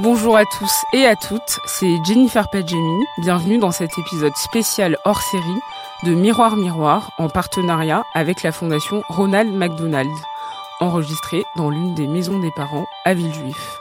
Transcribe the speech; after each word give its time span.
Bonjour 0.00 0.36
à 0.36 0.44
tous 0.44 0.84
et 0.92 1.06
à 1.06 1.16
toutes, 1.16 1.58
c'est 1.66 1.98
Jennifer 2.04 2.48
Padjemi. 2.48 3.04
Bienvenue 3.18 3.58
dans 3.58 3.72
cet 3.72 3.98
épisode 3.98 4.36
spécial 4.36 4.96
hors 5.04 5.20
série 5.20 5.42
de 6.04 6.14
Miroir 6.14 6.56
Miroir 6.56 7.10
en 7.18 7.28
partenariat 7.28 8.04
avec 8.14 8.44
la 8.44 8.52
fondation 8.52 9.02
Ronald 9.08 9.52
McDonald, 9.52 10.08
enregistré 10.78 11.42
dans 11.56 11.68
l'une 11.68 11.96
des 11.96 12.06
maisons 12.06 12.38
des 12.38 12.52
parents 12.52 12.86
à 13.04 13.12
Villejuif. 13.14 13.80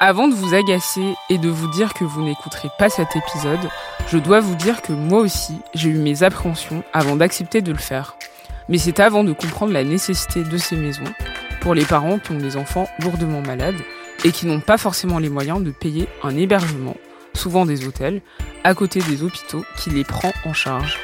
Avant 0.00 0.28
de 0.28 0.34
vous 0.34 0.54
agacer 0.54 1.14
et 1.28 1.36
de 1.36 1.50
vous 1.50 1.68
dire 1.68 1.92
que 1.92 2.04
vous 2.04 2.22
n'écouterez 2.22 2.70
pas 2.78 2.88
cet 2.88 3.14
épisode, 3.14 3.68
je 4.06 4.16
dois 4.16 4.40
vous 4.40 4.54
dire 4.54 4.80
que 4.80 4.94
moi 4.94 5.20
aussi, 5.20 5.60
j'ai 5.74 5.90
eu 5.90 5.98
mes 5.98 6.22
appréhensions 6.22 6.82
avant 6.94 7.16
d'accepter 7.16 7.60
de 7.60 7.72
le 7.72 7.78
faire. 7.78 8.16
Mais 8.70 8.78
c'est 8.78 9.00
avant 9.00 9.22
de 9.22 9.34
comprendre 9.34 9.74
la 9.74 9.84
nécessité 9.84 10.44
de 10.44 10.56
ces 10.56 10.76
maisons 10.76 11.12
pour 11.60 11.74
les 11.74 11.84
parents 11.84 12.18
qui 12.18 12.32
ont 12.32 12.38
des 12.38 12.56
enfants 12.56 12.88
lourdement 13.00 13.42
malades 13.42 13.82
et 14.24 14.32
qui 14.32 14.46
n'ont 14.46 14.60
pas 14.60 14.78
forcément 14.78 15.18
les 15.18 15.28
moyens 15.28 15.62
de 15.62 15.70
payer 15.70 16.08
un 16.22 16.36
hébergement, 16.36 16.96
souvent 17.34 17.66
des 17.66 17.86
hôtels, 17.86 18.22
à 18.64 18.74
côté 18.74 19.00
des 19.00 19.22
hôpitaux 19.22 19.64
qui 19.78 19.90
les 19.90 20.04
prend 20.04 20.32
en 20.44 20.52
charge. 20.52 20.98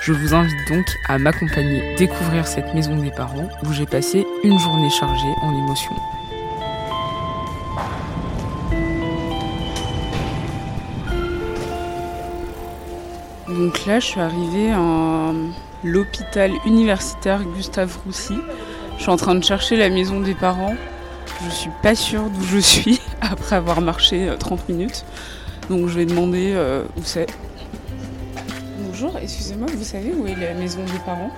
Je 0.00 0.12
vous 0.12 0.34
invite 0.34 0.68
donc 0.68 0.86
à 1.08 1.18
m'accompagner 1.18 1.96
découvrir 1.96 2.46
cette 2.46 2.72
maison 2.74 2.96
des 2.96 3.10
parents 3.10 3.48
où 3.64 3.72
j'ai 3.72 3.86
passé 3.86 4.24
une 4.44 4.58
journée 4.58 4.90
chargée 4.90 5.34
en 5.42 5.52
émotions. 5.52 5.96
Donc 13.48 13.86
là, 13.86 14.00
je 14.00 14.06
suis 14.06 14.20
arrivée 14.20 14.70
à 14.70 15.32
l'hôpital 15.82 16.52
universitaire 16.66 17.42
Gustave 17.42 17.96
Roussy. 18.04 18.38
Je 18.96 19.02
suis 19.02 19.10
en 19.10 19.16
train 19.16 19.34
de 19.34 19.42
chercher 19.42 19.76
la 19.76 19.88
maison 19.88 20.20
des 20.20 20.34
parents. 20.34 20.76
Je 21.44 21.50
suis 21.50 21.70
pas 21.82 21.94
sûre 21.94 22.30
d'où 22.30 22.42
je 22.42 22.58
suis 22.58 23.00
après 23.20 23.56
avoir 23.56 23.80
marché 23.80 24.30
30 24.38 24.58
euh, 24.58 24.72
minutes. 24.72 25.04
Donc 25.68 25.88
je 25.88 25.94
vais 25.94 26.06
demander 26.06 26.52
euh, 26.54 26.84
où 26.96 27.02
c'est. 27.02 27.26
Bonjour, 28.80 29.16
excusez-moi, 29.18 29.68
vous 29.74 29.84
savez 29.84 30.12
où 30.14 30.26
est 30.26 30.36
la 30.36 30.54
maison 30.54 30.82
des 30.84 30.98
parents? 31.04 31.30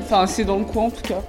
Enfin, 0.00 0.26
c'est 0.26 0.44
dans 0.44 0.58
le 0.58 0.64
coin 0.64 0.84
en 0.84 0.90
tout 0.90 1.02
cas. 1.02 1.22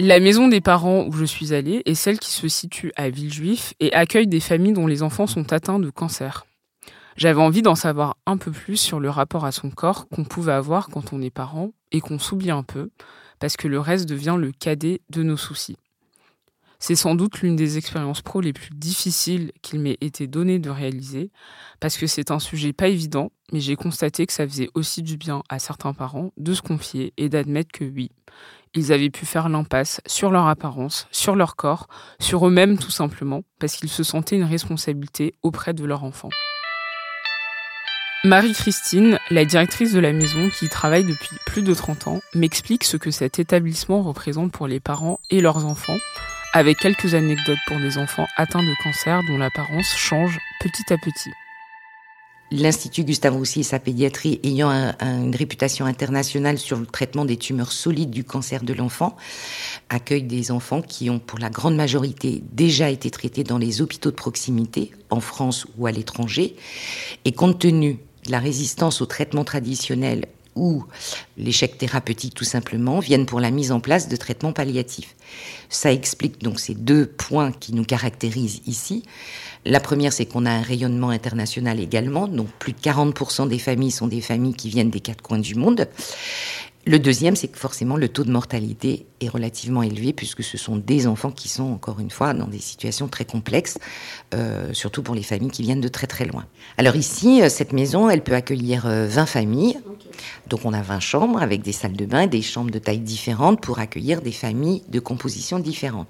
La 0.00 0.20
maison 0.20 0.48
des 0.48 0.60
parents 0.60 1.04
où 1.06 1.12
je 1.12 1.24
suis 1.24 1.54
allée 1.54 1.82
est 1.84 1.94
celle 1.94 2.18
qui 2.18 2.30
se 2.30 2.46
situe 2.46 2.92
à 2.96 3.10
Villejuif 3.10 3.74
et 3.80 3.92
accueille 3.92 4.28
des 4.28 4.40
familles 4.40 4.74
dont 4.74 4.86
les 4.86 5.02
enfants 5.02 5.26
sont 5.26 5.52
atteints 5.52 5.80
de 5.80 5.90
cancer. 5.90 6.47
J'avais 7.18 7.40
envie 7.40 7.62
d'en 7.62 7.74
savoir 7.74 8.16
un 8.26 8.36
peu 8.36 8.52
plus 8.52 8.76
sur 8.76 9.00
le 9.00 9.10
rapport 9.10 9.44
à 9.44 9.50
son 9.50 9.70
corps 9.70 10.06
qu'on 10.08 10.22
pouvait 10.22 10.52
avoir 10.52 10.86
quand 10.86 11.12
on 11.12 11.20
est 11.20 11.30
parent 11.30 11.72
et 11.90 12.00
qu'on 12.00 12.20
s'oublie 12.20 12.52
un 12.52 12.62
peu, 12.62 12.90
parce 13.40 13.56
que 13.56 13.66
le 13.66 13.80
reste 13.80 14.08
devient 14.08 14.36
le 14.38 14.52
cadet 14.52 15.00
de 15.10 15.24
nos 15.24 15.36
soucis. 15.36 15.76
C'est 16.78 16.94
sans 16.94 17.16
doute 17.16 17.40
l'une 17.40 17.56
des 17.56 17.76
expériences 17.76 18.22
pro 18.22 18.40
les 18.40 18.52
plus 18.52 18.70
difficiles 18.72 19.50
qu'il 19.62 19.80
m'ait 19.80 19.98
été 20.00 20.28
donné 20.28 20.60
de 20.60 20.70
réaliser, 20.70 21.32
parce 21.80 21.96
que 21.96 22.06
c'est 22.06 22.30
un 22.30 22.38
sujet 22.38 22.72
pas 22.72 22.86
évident, 22.86 23.32
mais 23.52 23.58
j'ai 23.58 23.74
constaté 23.74 24.24
que 24.24 24.32
ça 24.32 24.46
faisait 24.46 24.70
aussi 24.74 25.02
du 25.02 25.16
bien 25.16 25.42
à 25.48 25.58
certains 25.58 25.94
parents 25.94 26.30
de 26.36 26.54
se 26.54 26.62
confier 26.62 27.14
et 27.16 27.28
d'admettre 27.28 27.72
que 27.72 27.84
oui, 27.84 28.12
ils 28.74 28.92
avaient 28.92 29.10
pu 29.10 29.26
faire 29.26 29.48
l'impasse 29.48 30.00
sur 30.06 30.30
leur 30.30 30.46
apparence, 30.46 31.08
sur 31.10 31.34
leur 31.34 31.56
corps, 31.56 31.88
sur 32.20 32.46
eux-mêmes 32.46 32.78
tout 32.78 32.92
simplement, 32.92 33.42
parce 33.58 33.74
qu'ils 33.74 33.90
se 33.90 34.04
sentaient 34.04 34.36
une 34.36 34.44
responsabilité 34.44 35.34
auprès 35.42 35.74
de 35.74 35.84
leur 35.84 36.04
enfant. 36.04 36.30
Marie-Christine, 38.24 39.20
la 39.30 39.44
directrice 39.44 39.92
de 39.92 40.00
la 40.00 40.12
maison 40.12 40.50
qui 40.50 40.64
y 40.64 40.68
travaille 40.68 41.04
depuis 41.04 41.36
plus 41.46 41.62
de 41.62 41.72
30 41.72 42.08
ans, 42.08 42.20
m'explique 42.34 42.82
ce 42.82 42.96
que 42.96 43.12
cet 43.12 43.38
établissement 43.38 44.02
représente 44.02 44.50
pour 44.50 44.66
les 44.66 44.80
parents 44.80 45.20
et 45.30 45.40
leurs 45.40 45.64
enfants, 45.64 45.96
avec 46.52 46.78
quelques 46.78 47.14
anecdotes 47.14 47.60
pour 47.68 47.78
des 47.78 47.96
enfants 47.96 48.26
atteints 48.36 48.64
de 48.64 48.74
cancer 48.82 49.22
dont 49.28 49.38
l'apparence 49.38 49.94
change 49.94 50.36
petit 50.60 50.92
à 50.92 50.96
petit. 50.98 51.30
L'Institut 52.50 53.04
Gustave 53.04 53.36
Roussy 53.36 53.60
et 53.60 53.62
sa 53.62 53.78
pédiatrie 53.78 54.40
ayant 54.42 54.70
une 54.70 55.36
réputation 55.36 55.84
internationale 55.84 56.58
sur 56.58 56.78
le 56.78 56.86
traitement 56.86 57.24
des 57.24 57.36
tumeurs 57.36 57.72
solides 57.72 58.10
du 58.10 58.24
cancer 58.24 58.64
de 58.64 58.72
l'enfant, 58.72 59.16
accueille 59.90 60.22
des 60.22 60.50
enfants 60.50 60.82
qui 60.82 61.08
ont 61.08 61.18
pour 61.20 61.38
la 61.38 61.50
grande 61.50 61.76
majorité 61.76 62.42
déjà 62.50 62.90
été 62.90 63.10
traités 63.10 63.44
dans 63.44 63.58
les 63.58 63.80
hôpitaux 63.80 64.10
de 64.10 64.16
proximité, 64.16 64.92
en 65.10 65.20
France 65.20 65.66
ou 65.76 65.86
à 65.86 65.92
l'étranger. 65.92 66.56
Et 67.26 67.32
compte 67.32 67.58
tenu 67.60 67.98
la 68.30 68.38
résistance 68.38 69.00
au 69.00 69.06
traitement 69.06 69.44
traditionnel 69.44 70.26
ou 70.58 70.84
l'échec 71.36 71.78
thérapeutique 71.78 72.34
tout 72.34 72.44
simplement, 72.44 72.98
viennent 72.98 73.26
pour 73.26 73.40
la 73.40 73.50
mise 73.50 73.72
en 73.72 73.80
place 73.80 74.08
de 74.08 74.16
traitements 74.16 74.52
palliatifs. 74.52 75.14
Ça 75.68 75.92
explique 75.92 76.42
donc 76.42 76.60
ces 76.60 76.74
deux 76.74 77.06
points 77.06 77.52
qui 77.52 77.72
nous 77.74 77.84
caractérisent 77.84 78.60
ici. 78.66 79.04
La 79.64 79.80
première, 79.80 80.12
c'est 80.12 80.26
qu'on 80.26 80.46
a 80.46 80.50
un 80.50 80.62
rayonnement 80.62 81.10
international 81.10 81.80
également, 81.80 82.26
donc 82.26 82.48
plus 82.58 82.72
de 82.72 82.78
40% 82.78 83.48
des 83.48 83.58
familles 83.58 83.90
sont 83.90 84.06
des 84.06 84.20
familles 84.20 84.54
qui 84.54 84.68
viennent 84.68 84.90
des 84.90 85.00
quatre 85.00 85.22
coins 85.22 85.38
du 85.38 85.54
monde. 85.54 85.88
Le 86.86 86.98
deuxième, 86.98 87.36
c'est 87.36 87.48
que 87.48 87.58
forcément 87.58 87.96
le 87.96 88.08
taux 88.08 88.24
de 88.24 88.30
mortalité 88.30 89.04
est 89.20 89.28
relativement 89.28 89.82
élevé 89.82 90.12
puisque 90.12 90.42
ce 90.42 90.56
sont 90.56 90.76
des 90.76 91.06
enfants 91.06 91.30
qui 91.30 91.48
sont 91.48 91.64
encore 91.70 92.00
une 92.00 92.10
fois 92.10 92.32
dans 92.32 92.46
des 92.46 92.60
situations 92.60 93.08
très 93.08 93.24
complexes, 93.26 93.78
euh, 94.34 94.72
surtout 94.72 95.02
pour 95.02 95.14
les 95.14 95.22
familles 95.22 95.50
qui 95.50 95.62
viennent 95.62 95.82
de 95.82 95.88
très 95.88 96.06
très 96.06 96.24
loin. 96.24 96.46
Alors 96.78 96.96
ici, 96.96 97.42
euh, 97.42 97.48
cette 97.48 97.72
maison, 97.72 98.08
elle 98.08 98.22
peut 98.22 98.34
accueillir 98.34 98.84
20 98.86 98.88
euh, 98.90 99.26
familles. 99.26 99.76
Donc 100.48 100.60
on 100.64 100.72
a 100.72 100.80
20 100.80 101.00
chambres 101.00 101.42
avec 101.42 101.62
des 101.62 101.72
salles 101.72 101.92
de 101.92 102.06
bain, 102.06 102.26
des 102.26 102.42
chambres 102.42 102.70
de 102.70 102.78
taille 102.78 103.00
différentes 103.00 103.60
pour 103.60 103.80
accueillir 103.80 104.22
des 104.22 104.32
familles 104.32 104.82
de 104.88 105.00
composition 105.00 105.58
différentes. 105.58 106.08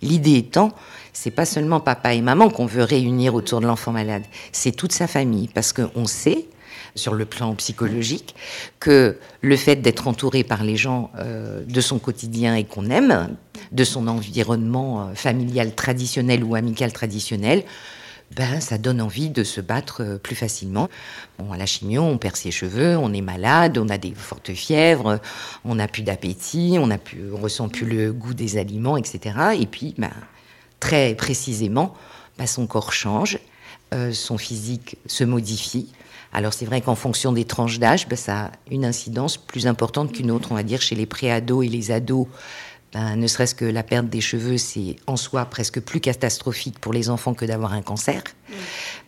L'idée 0.00 0.36
étant, 0.36 0.72
c'est 1.12 1.30
pas 1.32 1.44
seulement 1.44 1.80
papa 1.80 2.14
et 2.14 2.20
maman 2.20 2.50
qu'on 2.50 2.66
veut 2.66 2.84
réunir 2.84 3.34
autour 3.34 3.60
de 3.60 3.66
l'enfant 3.66 3.92
malade, 3.92 4.22
c'est 4.52 4.72
toute 4.72 4.92
sa 4.92 5.06
famille 5.06 5.48
parce 5.48 5.72
qu'on 5.72 6.06
sait 6.06 6.46
sur 6.94 7.14
le 7.14 7.24
plan 7.24 7.54
psychologique, 7.54 8.34
que 8.78 9.18
le 9.40 9.56
fait 9.56 9.76
d'être 9.76 10.08
entouré 10.08 10.44
par 10.44 10.64
les 10.64 10.76
gens 10.76 11.10
euh, 11.18 11.64
de 11.64 11.80
son 11.80 11.98
quotidien 11.98 12.54
et 12.56 12.64
qu'on 12.64 12.90
aime, 12.90 13.36
de 13.72 13.84
son 13.84 14.08
environnement 14.08 15.08
euh, 15.08 15.14
familial 15.14 15.74
traditionnel 15.74 16.44
ou 16.44 16.54
amical 16.54 16.92
traditionnel, 16.92 17.64
ben, 18.36 18.60
ça 18.60 18.78
donne 18.78 19.00
envie 19.00 19.28
de 19.28 19.42
se 19.42 19.60
battre 19.60 20.02
euh, 20.02 20.18
plus 20.18 20.36
facilement. 20.36 20.88
Bon, 21.38 21.52
à 21.52 21.56
la 21.56 21.66
chimio, 21.66 22.02
on 22.02 22.16
perd 22.16 22.36
ses 22.36 22.52
cheveux, 22.52 22.96
on 22.96 23.12
est 23.12 23.22
malade, 23.22 23.76
on 23.76 23.88
a 23.88 23.98
des 23.98 24.14
fortes 24.14 24.52
fièvres, 24.52 25.20
on 25.64 25.74
n'a 25.74 25.88
plus 25.88 26.02
d'appétit, 26.02 26.76
on 26.78 26.86
ne 26.86 26.96
ressent 27.32 27.68
plus 27.68 27.86
le 27.86 28.12
goût 28.12 28.34
des 28.34 28.56
aliments, 28.56 28.96
etc. 28.96 29.36
Et 29.58 29.66
puis, 29.66 29.94
ben, 29.98 30.12
très 30.78 31.14
précisément, 31.14 31.94
ben, 32.38 32.46
son 32.46 32.66
corps 32.66 32.92
change, 32.92 33.38
son 34.12 34.38
physique 34.38 34.96
se 35.06 35.24
modifie, 35.24 35.88
alors 36.32 36.52
c'est 36.52 36.64
vrai 36.64 36.80
qu'en 36.80 36.94
fonction 36.94 37.32
des 37.32 37.44
tranches 37.44 37.78
d'âge, 37.78 38.08
ben, 38.08 38.16
ça 38.16 38.46
a 38.46 38.52
une 38.70 38.84
incidence 38.84 39.36
plus 39.36 39.66
importante 39.66 40.12
qu'une 40.12 40.30
autre. 40.30 40.52
On 40.52 40.54
va 40.54 40.62
dire 40.62 40.80
chez 40.80 40.94
les 40.94 41.06
préados 41.06 41.62
et 41.62 41.68
les 41.68 41.90
ados, 41.90 42.26
ben, 42.92 43.16
ne 43.16 43.26
serait-ce 43.26 43.54
que 43.54 43.64
la 43.64 43.82
perte 43.82 44.08
des 44.08 44.20
cheveux, 44.20 44.58
c'est 44.58 44.96
en 45.06 45.16
soi 45.16 45.44
presque 45.44 45.80
plus 45.80 46.00
catastrophique 46.00 46.78
pour 46.78 46.92
les 46.92 47.10
enfants 47.10 47.34
que 47.34 47.44
d'avoir 47.44 47.72
un 47.72 47.82
cancer. 47.82 48.22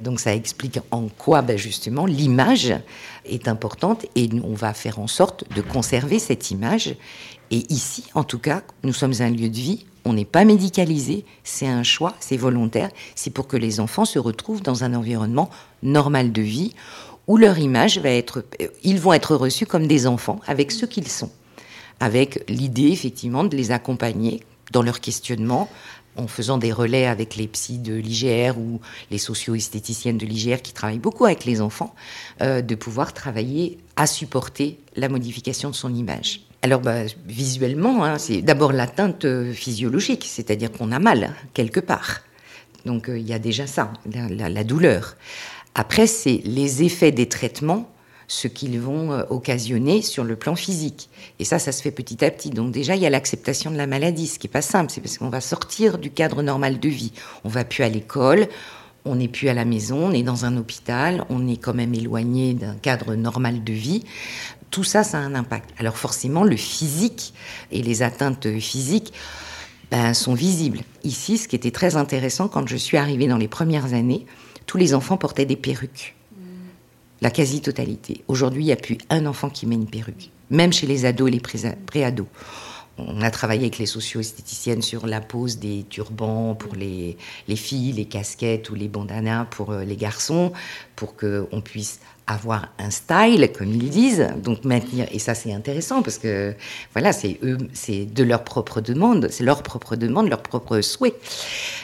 Donc 0.01 0.19
ça 0.19 0.35
explique 0.35 0.81
en 0.91 1.09
quoi 1.09 1.43
ben, 1.43 1.57
justement 1.57 2.07
l'image 2.07 2.75
est 3.25 3.47
importante 3.47 4.07
et 4.17 4.29
on 4.43 4.55
va 4.55 4.75
faire 4.75 4.99
en 4.99 5.07
sorte 5.07 5.45
de 5.55 5.63
conserver 5.63 6.19
cette 6.19 6.51
image. 6.51 6.97
Et 7.53 7.73
ici, 7.73 8.05
en 8.15 8.25
tout 8.25 8.39
cas, 8.39 8.63
nous 8.83 8.93
sommes 8.93 9.15
un 9.21 9.31
lieu 9.31 9.49
de 9.49 9.57
vie 9.57 9.87
on 10.05 10.13
n'est 10.13 10.25
pas 10.25 10.45
médicalisé, 10.45 11.25
c'est 11.45 11.67
un 11.67 11.83
choix, 11.83 12.15
c'est 12.21 12.37
volontaire, 12.37 12.91
c'est 13.15 13.31
pour 13.31 13.47
que 13.47 13.57
les 13.57 13.81
enfants 13.81 14.05
se 14.05 14.19
retrouvent 14.19 14.63
dans 14.63 14.85
un 14.85 14.95
environnement 14.95 15.51
normal 15.83 16.33
de 16.33 16.43
vie 16.43 16.75
où 17.29 17.37
leur 17.37 17.59
image 17.59 17.99
va 17.99 18.11
être, 18.11 18.45
euh, 18.61 18.67
ils 18.83 19.01
vont 19.01 19.13
être 19.13 19.37
reçus 19.37 19.67
comme 19.67 19.87
des 19.87 20.07
enfants 20.07 20.41
avec 20.47 20.73
ce 20.73 20.87
qu'ils 20.87 21.09
sont, 21.09 21.31
avec 22.01 22.45
l'idée 22.49 22.89
effectivement 22.89 23.45
de 23.45 23.57
les 23.57 23.71
accompagner 23.71 24.43
dans 24.73 24.83
leur 24.83 25.01
questionnement 25.01 25.69
en 26.17 26.27
faisant 26.27 26.59
des 26.59 26.73
relais 26.73 27.07
avec 27.07 27.37
les 27.37 27.47
psys 27.47 27.79
de 27.79 27.95
l'IGR 27.95 28.59
ou 28.59 28.81
les 29.11 29.19
socio-esthéticiennes 29.19 30.19
de 30.19 30.27
l'IGR 30.27 30.61
qui 30.61 30.73
travaillent 30.73 30.99
beaucoup 30.99 31.25
avec 31.25 31.45
les 31.45 31.61
enfants, 31.61 31.95
euh, 32.43 32.61
de 32.61 32.75
pouvoir 32.75 33.15
travailler 33.15 33.79
à 33.97 34.07
supporter 34.07 34.79
la 34.97 35.09
modification 35.09 35.71
de 35.71 35.75
son 35.75 35.95
image. 35.95 36.43
Alors 36.63 36.81
bah, 36.81 37.03
visuellement, 37.27 38.05
hein, 38.05 38.19
c'est 38.19 38.41
d'abord 38.41 38.73
l'atteinte 38.73 39.27
physiologique, 39.53 40.25
c'est-à-dire 40.29 40.71
qu'on 40.71 40.93
a 40.93 40.99
mal 40.99 41.35
quelque 41.55 41.81
part. 41.81 42.21
Donc 42.87 43.09
euh, 43.09 43.19
il 43.19 43.29
y 43.29 43.33
a 43.33 43.39
déjà 43.39 43.67
ça, 43.67 43.93
la 44.07 44.65
douleur. 44.65 45.17
Après, 45.75 46.07
c'est 46.07 46.41
les 46.45 46.83
effets 46.83 47.13
des 47.13 47.29
traitements, 47.29 47.91
ce 48.29 48.49
qu'ils 48.49 48.81
vont 48.81 49.13
euh, 49.13 49.25
occasionner 49.31 50.03
sur 50.03 50.25
le 50.25 50.37
plan 50.37 50.55
physique. 50.55 51.09
Et 51.39 51.45
ça, 51.45 51.59
ça 51.59 51.73
se 51.73 51.83
fait 51.83 51.91
petit 51.91 52.25
à 52.25 52.31
petit. 52.31 52.51
Donc 52.51 52.73
déjà, 52.73 52.95
il 52.95 53.03
y 53.03 53.07
a 53.07 53.11
l'acceptation 53.11 53.71
de 53.71 53.77
la 53.77 53.87
maladie, 53.87 54.27
ce 54.27 54.39
qui 54.39 54.47
n'est 54.47 54.53
pas 54.53 54.63
simple. 54.63 54.91
C'est 54.93 55.01
parce 55.01 55.19
qu'on 55.19 55.29
va 55.31 55.41
sortir 55.41 55.99
du 55.99 56.11
cadre 56.11 56.43
normal 56.43 56.79
de 56.79 56.89
vie. 56.89 57.13
On 57.45 57.49
va 57.49 57.65
plus 57.65 57.85
à 57.85 57.89
l'école, 57.89 58.49
on 59.05 59.17
n'est 59.17 59.29
plus 59.29 59.49
à 59.49 59.55
la 59.55 59.65
maison, 59.65 60.07
on 60.07 60.13
est 60.13 60.23
dans 60.23 60.45
un 60.45 60.57
hôpital, 60.57 61.25
on 61.29 61.49
est 61.49 61.57
quand 61.57 61.75
même 61.75 61.95
éloigné 61.95 62.55
d'un 62.55 62.75
cadre 62.75 63.15
normal 63.15 63.65
de 63.65 63.73
vie. 63.73 64.05
Tout 64.73 64.85
ça, 64.85 65.05
ça 65.05 65.19
a 65.19 65.21
un 65.21 65.35
impact. 65.35 65.71
Alors 65.79 65.99
forcément, 65.99 66.45
le 66.45 66.57
physique 66.57 67.35
et 67.71 67.83
les 67.83 68.03
atteintes 68.03 68.59
physiques 68.59 69.13
ben, 69.91 70.15
sont 70.15 70.33
visibles. 70.33 70.81
Ici, 71.05 71.37
ce 71.37 71.47
qui 71.47 71.55
était 71.55 71.71
très 71.71 71.97
intéressant, 71.97 72.49
quand 72.49 72.67
je 72.67 72.77
suis 72.77 72.97
arrivée 72.97 73.27
dans 73.27 73.37
les 73.37 73.49
premières 73.49 73.93
années, 73.93 74.25
tous 74.65 74.79
les 74.79 74.95
enfants 74.95 75.19
portaient 75.19 75.45
des 75.45 75.57
perruques. 75.57 76.17
La 77.21 77.31
quasi-totalité. 77.31 78.25
Aujourd'hui, 78.29 78.63
il 78.63 78.67
n'y 78.67 78.73
a 78.73 78.77
plus 78.77 78.97
un 79.11 79.27
enfant 79.27 79.51
qui 79.51 79.67
met 79.67 79.75
une 79.75 79.87
perruque, 79.87 80.31
même 80.49 80.73
chez 80.73 80.87
les 80.87 81.05
ados 81.05 81.29
et 81.29 81.33
les 81.33 81.73
pré-ados. 81.87 82.27
On 83.09 83.21
a 83.23 83.31
travaillé 83.31 83.63
avec 83.63 83.79
les 83.79 83.87
socio-esthéticiennes 83.87 84.83
sur 84.83 85.07
la 85.07 85.21
pose 85.21 85.59
des 85.59 85.85
turbans 85.89 86.55
pour 86.55 86.75
les, 86.75 87.17
les, 87.49 87.57
filles, 87.57 87.93
les 87.93 88.05
casquettes 88.05 88.71
ou 88.71 88.75
les 88.75 88.89
bandanas 88.89 89.47
pour 89.47 89.71
euh, 89.71 89.85
les 89.85 89.97
garçons, 89.97 90.53
pour 90.97 91.17
qu'on 91.17 91.61
puisse 91.63 92.01
avoir 92.27 92.69
un 92.79 92.91
style, 92.91 93.51
comme 93.57 93.69
ils 93.69 93.91
disent, 93.91 94.29
donc 94.43 94.65
maintenir. 94.65 95.07
Et 95.13 95.19
ça, 95.19 95.35
c'est 95.35 95.53
intéressant 95.53 96.03
parce 96.03 96.19
que 96.19 96.55
voilà, 96.93 97.13
c'est 97.13 97.39
eux, 97.43 97.59
c'est 97.73 98.07
de 98.07 98.25
leur 98.25 98.45
propre 98.45 98.81
demande, 98.81 99.29
c'est 99.31 99.45
leur 99.45 99.63
propre 99.63 99.97
demande, 99.97 100.29
leur 100.29 100.43
propre 100.43 100.81
souhait. 100.81 101.15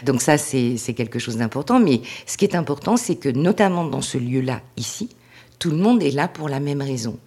Donc 0.04 0.22
ça, 0.22 0.38
c'est 0.38 0.94
quelque 0.96 1.18
chose 1.18 1.36
d'important. 1.36 1.80
Mais 1.80 2.00
ce 2.26 2.36
qui 2.36 2.44
est 2.44 2.54
important, 2.54 2.96
c'est 2.96 3.16
que 3.16 3.28
notamment 3.28 3.84
dans 3.84 4.02
ce 4.02 4.18
lieu-là, 4.18 4.60
ici, 4.76 5.08
tout 5.58 5.70
le 5.70 5.76
monde 5.76 6.02
est 6.02 6.12
là 6.12 6.28
pour 6.28 6.48
la 6.48 6.60
même 6.60 6.82
raison. 6.82 7.18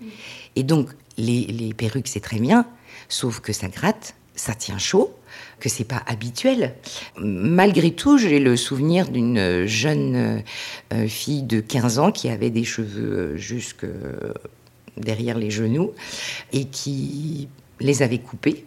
Et 0.55 0.63
donc, 0.63 0.89
les 1.17 1.73
perruques, 1.77 2.07
c'est 2.07 2.21
très 2.21 2.39
bien, 2.39 2.65
sauf 3.11 3.39
que 3.39 3.53
ça 3.53 3.67
gratte, 3.67 4.15
ça 4.35 4.55
tient 4.55 4.77
chaud, 4.77 5.13
que 5.59 5.69
c'est 5.69 5.83
pas 5.83 6.01
habituel. 6.07 6.73
Malgré 7.17 7.91
tout, 7.91 8.17
j'ai 8.17 8.39
le 8.39 8.55
souvenir 8.55 9.09
d'une 9.09 9.65
jeune 9.65 10.43
euh, 10.93 11.07
fille 11.07 11.43
de 11.43 11.59
15 11.59 11.99
ans 11.99 12.11
qui 12.11 12.29
avait 12.29 12.49
des 12.49 12.63
cheveux 12.63 13.33
euh, 13.33 13.37
jusque 13.37 13.85
derrière 14.97 15.37
les 15.37 15.51
genoux 15.51 15.91
et 16.53 16.65
qui 16.65 17.49
les 17.79 18.01
avait 18.01 18.17
coupés 18.17 18.65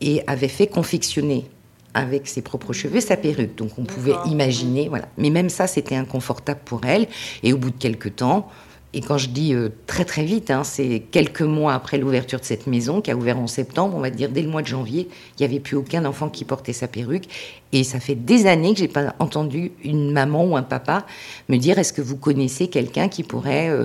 et 0.00 0.22
avait 0.26 0.48
fait 0.48 0.66
confectionner 0.66 1.46
avec 1.94 2.28
ses 2.28 2.42
propres 2.42 2.72
cheveux 2.72 3.00
sa 3.00 3.16
perruque. 3.16 3.54
Donc 3.54 3.78
on 3.78 3.84
pouvait 3.84 4.14
imaginer, 4.26 4.88
voilà. 4.88 5.08
Mais 5.16 5.30
même 5.30 5.48
ça, 5.48 5.66
c'était 5.66 5.96
inconfortable 5.96 6.60
pour 6.64 6.84
elle. 6.84 7.06
Et 7.42 7.52
au 7.52 7.56
bout 7.56 7.70
de 7.70 7.78
quelques 7.78 8.16
temps, 8.16 8.50
et 8.96 9.02
quand 9.02 9.18
je 9.18 9.28
dis 9.28 9.52
euh, 9.52 9.68
très 9.86 10.06
très 10.06 10.24
vite, 10.24 10.50
hein, 10.50 10.64
c'est 10.64 11.00
quelques 11.10 11.42
mois 11.42 11.74
après 11.74 11.98
l'ouverture 11.98 12.40
de 12.40 12.46
cette 12.46 12.66
maison, 12.66 13.02
qui 13.02 13.10
a 13.10 13.14
ouvert 13.14 13.38
en 13.38 13.46
septembre, 13.46 13.94
on 13.94 14.00
va 14.00 14.08
dire 14.08 14.30
dès 14.30 14.40
le 14.40 14.48
mois 14.48 14.62
de 14.62 14.66
janvier, 14.66 15.06
il 15.38 15.42
n'y 15.42 15.44
avait 15.44 15.60
plus 15.60 15.76
aucun 15.76 16.06
enfant 16.06 16.30
qui 16.30 16.46
portait 16.46 16.72
sa 16.72 16.88
perruque. 16.88 17.26
Et 17.72 17.84
ça 17.84 18.00
fait 18.00 18.14
des 18.14 18.46
années 18.46 18.72
que 18.72 18.78
j'ai 18.78 18.88
pas 18.88 19.14
entendu 19.18 19.72
une 19.84 20.12
maman 20.12 20.46
ou 20.46 20.56
un 20.56 20.62
papa 20.62 21.04
me 21.50 21.58
dire 21.58 21.78
est-ce 21.78 21.92
que 21.92 22.00
vous 22.00 22.16
connaissez 22.16 22.68
quelqu'un 22.68 23.08
qui 23.08 23.22
pourrait 23.22 23.68
euh, 23.68 23.84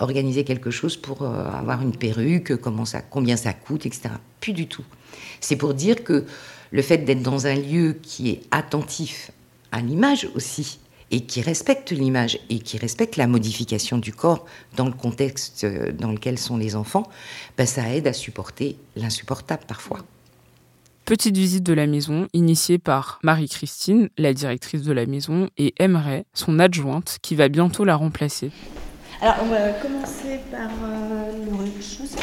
organiser 0.00 0.42
quelque 0.42 0.72
chose 0.72 0.96
pour 0.96 1.22
euh, 1.22 1.44
avoir 1.52 1.80
une 1.80 1.94
perruque, 1.94 2.56
comment 2.56 2.84
ça, 2.84 3.00
combien 3.00 3.36
ça 3.36 3.52
coûte, 3.52 3.86
etc. 3.86 4.08
Plus 4.40 4.54
du 4.54 4.66
tout. 4.66 4.84
C'est 5.38 5.54
pour 5.54 5.72
dire 5.72 6.02
que 6.02 6.24
le 6.72 6.82
fait 6.82 6.98
d'être 6.98 7.22
dans 7.22 7.46
un 7.46 7.54
lieu 7.54 7.96
qui 8.02 8.30
est 8.30 8.40
attentif 8.50 9.30
à 9.70 9.80
l'image 9.80 10.28
aussi, 10.34 10.80
et 11.10 11.22
qui 11.22 11.40
respecte 11.40 11.90
l'image 11.90 12.38
et 12.50 12.58
qui 12.58 12.78
respecte 12.78 13.16
la 13.16 13.26
modification 13.26 13.98
du 13.98 14.12
corps 14.12 14.46
dans 14.76 14.86
le 14.86 14.92
contexte 14.92 15.64
euh, 15.64 15.92
dans 15.92 16.12
lequel 16.12 16.38
sont 16.38 16.56
les 16.56 16.76
enfants, 16.76 17.08
ben 17.56 17.66
ça 17.66 17.88
aide 17.94 18.06
à 18.06 18.12
supporter 18.12 18.76
l'insupportable 18.96 19.62
parfois. 19.66 20.00
Petite 21.04 21.38
visite 21.38 21.64
de 21.64 21.72
la 21.72 21.86
maison 21.86 22.28
initiée 22.34 22.76
par 22.76 23.18
Marie-Christine, 23.22 24.10
la 24.18 24.34
directrice 24.34 24.82
de 24.82 24.92
la 24.92 25.06
maison, 25.06 25.48
et 25.56 25.72
Emre, 25.80 26.22
son 26.34 26.58
adjointe, 26.58 27.16
qui 27.22 27.34
va 27.34 27.48
bientôt 27.48 27.86
la 27.86 27.96
remplacer. 27.96 28.50
Alors, 29.22 29.36
on 29.42 29.46
va 29.46 29.70
commencer 29.72 30.38
par 30.50 30.68
euh, 30.84 31.46
le 31.46 31.56
rez-de-chaussée. 31.56 32.18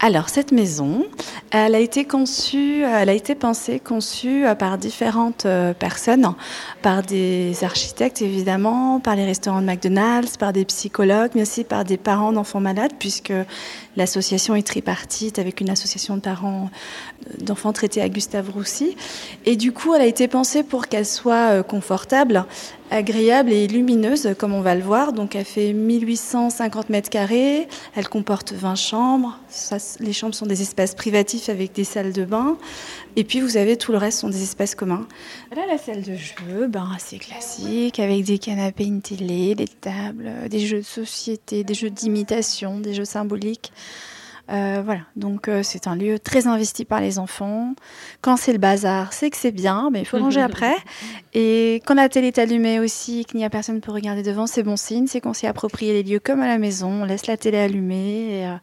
Alors, 0.00 0.28
cette 0.28 0.52
maison, 0.52 1.04
elle 1.50 1.74
a 1.74 1.80
été 1.80 2.04
conçue, 2.04 2.82
elle 2.82 3.08
a 3.08 3.12
été 3.12 3.34
pensée, 3.34 3.80
conçue 3.80 4.46
euh, 4.46 4.54
par 4.54 4.78
différentes 4.78 5.44
euh, 5.44 5.74
personnes, 5.74 6.34
par 6.82 7.02
des 7.02 7.64
architectes 7.64 8.22
évidemment, 8.22 9.00
par 9.00 9.16
les 9.16 9.24
restaurants 9.24 9.60
de 9.60 9.66
McDonald's, 9.66 10.36
par 10.36 10.52
des 10.52 10.64
psychologues, 10.64 11.32
mais 11.34 11.42
aussi 11.42 11.64
par 11.64 11.84
des 11.84 11.96
parents 11.96 12.32
d'enfants 12.32 12.60
malades, 12.60 12.92
puisque 13.00 13.32
l'association 13.96 14.54
est 14.54 14.64
tripartite 14.64 15.40
avec 15.40 15.60
une 15.60 15.70
association 15.70 16.14
de 16.14 16.20
parents 16.20 16.70
euh, 17.26 17.44
d'enfants 17.44 17.72
traités 17.72 18.00
à 18.00 18.08
Gustave 18.08 18.50
Roussy. 18.50 18.96
Et 19.46 19.56
du 19.56 19.72
coup, 19.72 19.94
elle 19.94 20.02
a 20.02 20.06
été 20.06 20.28
pensée 20.28 20.62
pour 20.62 20.86
qu'elle 20.86 21.06
soit 21.06 21.64
confortable, 21.64 22.44
agréable 22.90 23.52
et 23.52 23.66
lumineuse, 23.66 24.34
comme 24.38 24.52
on 24.52 24.60
va 24.60 24.74
le 24.74 24.82
voir. 24.82 25.12
Donc, 25.12 25.34
elle 25.34 25.44
fait 25.44 25.72
1850 25.72 26.90
mètres 26.90 27.10
carrés. 27.10 27.68
Elle 27.94 28.08
comporte 28.08 28.52
20 28.52 28.74
chambres. 28.74 29.38
les 30.00 30.12
chambres 30.12 30.34
sont 30.34 30.46
des 30.46 30.62
espaces 30.62 30.94
privatifs 30.94 31.48
avec 31.48 31.72
des 31.72 31.84
salles 31.84 32.12
de 32.12 32.24
bain. 32.24 32.56
Et 33.16 33.24
puis, 33.24 33.40
vous 33.40 33.56
avez 33.56 33.76
tout 33.76 33.92
le 33.92 33.98
reste 33.98 34.20
sont 34.20 34.28
des 34.28 34.42
espaces 34.42 34.74
communs. 34.74 35.06
Voilà 35.52 35.66
la 35.66 35.78
salle 35.78 36.02
de 36.02 36.14
jeu, 36.14 36.66
ben, 36.68 36.88
assez 36.94 37.18
classique, 37.18 37.98
avec 37.98 38.24
des 38.24 38.38
canapés, 38.38 38.84
une 38.84 39.02
télé, 39.02 39.54
des 39.54 39.68
tables, 39.68 40.30
des 40.48 40.60
jeux 40.60 40.78
de 40.78 40.82
société, 40.82 41.64
des 41.64 41.74
jeux 41.74 41.90
d'imitation, 41.90 42.78
des 42.78 42.94
jeux 42.94 43.04
symboliques. 43.04 43.72
Euh, 44.50 44.80
voilà, 44.82 45.02
donc 45.14 45.46
euh, 45.48 45.62
c'est 45.62 45.86
un 45.86 45.94
lieu 45.94 46.18
très 46.18 46.46
investi 46.46 46.86
par 46.86 47.00
les 47.00 47.18
enfants. 47.18 47.74
Quand 48.22 48.36
c'est 48.38 48.52
le 48.52 48.58
bazar, 48.58 49.12
c'est 49.12 49.28
que 49.28 49.36
c'est 49.36 49.52
bien, 49.52 49.90
mais 49.92 50.00
il 50.00 50.04
faut 50.06 50.18
manger 50.18 50.40
après. 50.42 50.74
Et 51.34 51.82
quand 51.84 51.94
la 51.94 52.08
télé 52.08 52.28
est 52.28 52.38
allumée 52.38 52.80
aussi, 52.80 53.26
qu'il 53.26 53.38
n'y 53.38 53.44
a 53.44 53.50
personne 53.50 53.80
pour 53.82 53.94
regarder 53.94 54.22
devant, 54.22 54.46
c'est 54.46 54.62
bon 54.62 54.76
signe, 54.76 55.06
c'est 55.06 55.20
qu'on 55.20 55.34
s'est 55.34 55.46
approprié 55.46 55.92
les 55.92 56.02
lieux 56.02 56.18
comme 56.18 56.40
à 56.40 56.46
la 56.46 56.56
maison, 56.56 57.02
on 57.02 57.04
laisse 57.04 57.26
la 57.26 57.36
télé 57.36 57.58
allumée. 57.58 58.40
Et, 58.40 58.46
euh, 58.46 58.54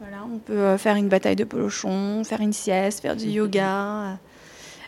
voilà, 0.00 0.24
on 0.32 0.38
peut 0.38 0.76
faire 0.76 0.96
une 0.96 1.08
bataille 1.08 1.36
de 1.36 1.44
polochon, 1.44 2.24
faire 2.24 2.40
une 2.40 2.52
sieste, 2.52 3.00
faire 3.00 3.14
du 3.14 3.26
yoga. 3.26 4.18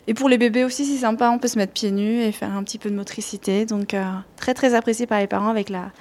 Et 0.08 0.14
pour 0.14 0.28
les 0.28 0.38
bébés 0.38 0.64
aussi, 0.64 0.84
c'est 0.84 1.00
sympa, 1.02 1.30
on 1.30 1.38
peut 1.38 1.48
se 1.48 1.56
mettre 1.56 1.72
pieds 1.72 1.92
nus 1.92 2.20
et 2.20 2.32
faire 2.32 2.52
un 2.52 2.64
petit 2.64 2.78
peu 2.78 2.90
de 2.90 2.96
motricité. 2.96 3.64
Donc 3.64 3.96
très 4.36 4.54
très 4.54 4.74
apprécié 4.74 5.06
par 5.06 5.20
les 5.20 5.26
parents 5.26 5.48
avec 5.48 5.70
la, 5.70 5.92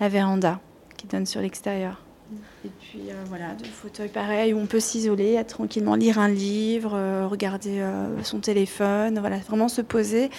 la 0.00 0.08
véranda 0.08 0.60
qui 0.98 1.06
donne 1.06 1.24
sur 1.24 1.40
l'extérieur. 1.40 2.02
Et 2.64 2.68
puis 2.80 3.00
euh, 3.08 3.14
voilà, 3.28 3.54
de 3.54 3.64
fauteuils 3.64 4.08
pareils 4.08 4.52
où 4.52 4.58
on 4.58 4.66
peut 4.66 4.80
s'isoler, 4.80 5.42
tranquillement 5.48 5.94
lire 5.94 6.18
un 6.18 6.28
livre, 6.28 6.92
euh, 6.94 7.26
regarder 7.26 7.80
euh, 7.80 8.22
son 8.22 8.38
téléphone, 8.38 9.18
voilà, 9.18 9.38
vraiment 9.38 9.68
se 9.68 9.80
poser. 9.80 10.30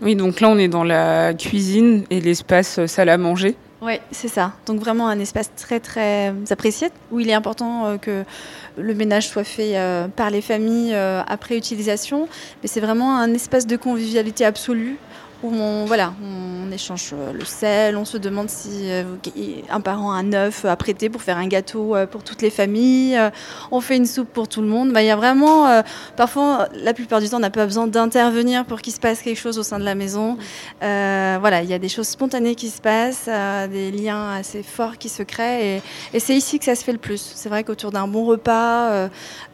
Oui, 0.00 0.16
donc 0.16 0.40
là 0.40 0.48
on 0.48 0.58
est 0.58 0.68
dans 0.68 0.84
la 0.84 1.34
cuisine 1.34 2.04
et 2.10 2.20
l'espace 2.20 2.84
salle 2.86 3.10
à 3.10 3.18
manger. 3.18 3.56
Oui, 3.82 4.00
c'est 4.10 4.28
ça. 4.28 4.54
Donc 4.64 4.80
vraiment 4.80 5.08
un 5.08 5.20
espace 5.20 5.50
très 5.54 5.80
très 5.80 6.32
apprécié 6.48 6.88
où 7.12 7.20
il 7.20 7.28
est 7.28 7.34
important 7.34 7.98
que 7.98 8.24
le 8.78 8.94
ménage 8.94 9.28
soit 9.28 9.44
fait 9.44 9.74
par 10.16 10.30
les 10.30 10.40
familles 10.40 10.94
après 10.94 11.58
utilisation, 11.58 12.26
mais 12.62 12.68
c'est 12.68 12.80
vraiment 12.80 13.18
un 13.18 13.34
espace 13.34 13.66
de 13.66 13.76
convivialité 13.76 14.46
absolue 14.46 14.96
où 15.42 15.52
on, 15.52 15.84
voilà, 15.84 16.14
on 16.22 16.70
échange 16.72 17.10
euh, 17.12 17.32
le 17.32 17.44
sel, 17.44 17.96
on 17.96 18.04
se 18.04 18.16
demande 18.16 18.48
si 18.48 18.90
euh, 18.90 19.04
un 19.68 19.80
parent 19.80 20.12
a 20.12 20.16
un 20.16 20.32
œuf 20.32 20.64
à 20.64 20.76
prêter 20.76 21.08
pour 21.08 21.22
faire 21.22 21.36
un 21.36 21.46
gâteau 21.46 21.94
euh, 21.94 22.06
pour 22.06 22.22
toutes 22.24 22.42
les 22.42 22.50
familles, 22.50 23.18
on 23.70 23.80
fait 23.80 23.96
une 23.96 24.06
soupe 24.06 24.32
pour 24.32 24.48
tout 24.48 24.62
le 24.62 24.68
monde. 24.68 24.92
Bah, 24.92 25.02
il 25.02 25.06
y 25.06 25.10
a 25.10 25.16
vraiment, 25.16 25.82
parfois, 26.16 26.68
la 26.74 26.94
plupart 26.94 27.20
du 27.20 27.28
temps, 27.28 27.36
on 27.36 27.40
n'a 27.40 27.50
pas 27.50 27.66
besoin 27.66 27.86
d'intervenir 27.86 28.64
pour 28.64 28.80
qu'il 28.80 28.92
se 28.92 29.00
passe 29.00 29.22
quelque 29.22 29.38
chose 29.38 29.58
au 29.58 29.62
sein 29.62 29.78
de 29.78 29.84
la 29.84 29.94
maison. 29.94 30.36
voilà, 30.80 31.62
il 31.62 31.68
y 31.68 31.74
a 31.74 31.78
des 31.78 31.88
choses 31.88 32.08
spontanées 32.08 32.54
qui 32.54 32.70
se 32.70 32.80
passent, 32.80 33.28
des 33.70 33.90
liens 33.90 34.32
assez 34.32 34.62
forts 34.62 34.98
qui 34.98 35.08
se 35.08 35.22
créent, 35.22 35.76
et, 35.76 35.82
et 36.14 36.20
c'est 36.20 36.36
ici 36.36 36.58
que 36.58 36.64
ça 36.64 36.74
se 36.74 36.84
fait 36.84 36.92
le 36.92 36.98
plus. 36.98 37.32
C'est 37.34 37.48
vrai 37.48 37.64
qu'autour 37.64 37.92
d'un 37.92 38.08
bon 38.08 38.24
repas, 38.24 39.08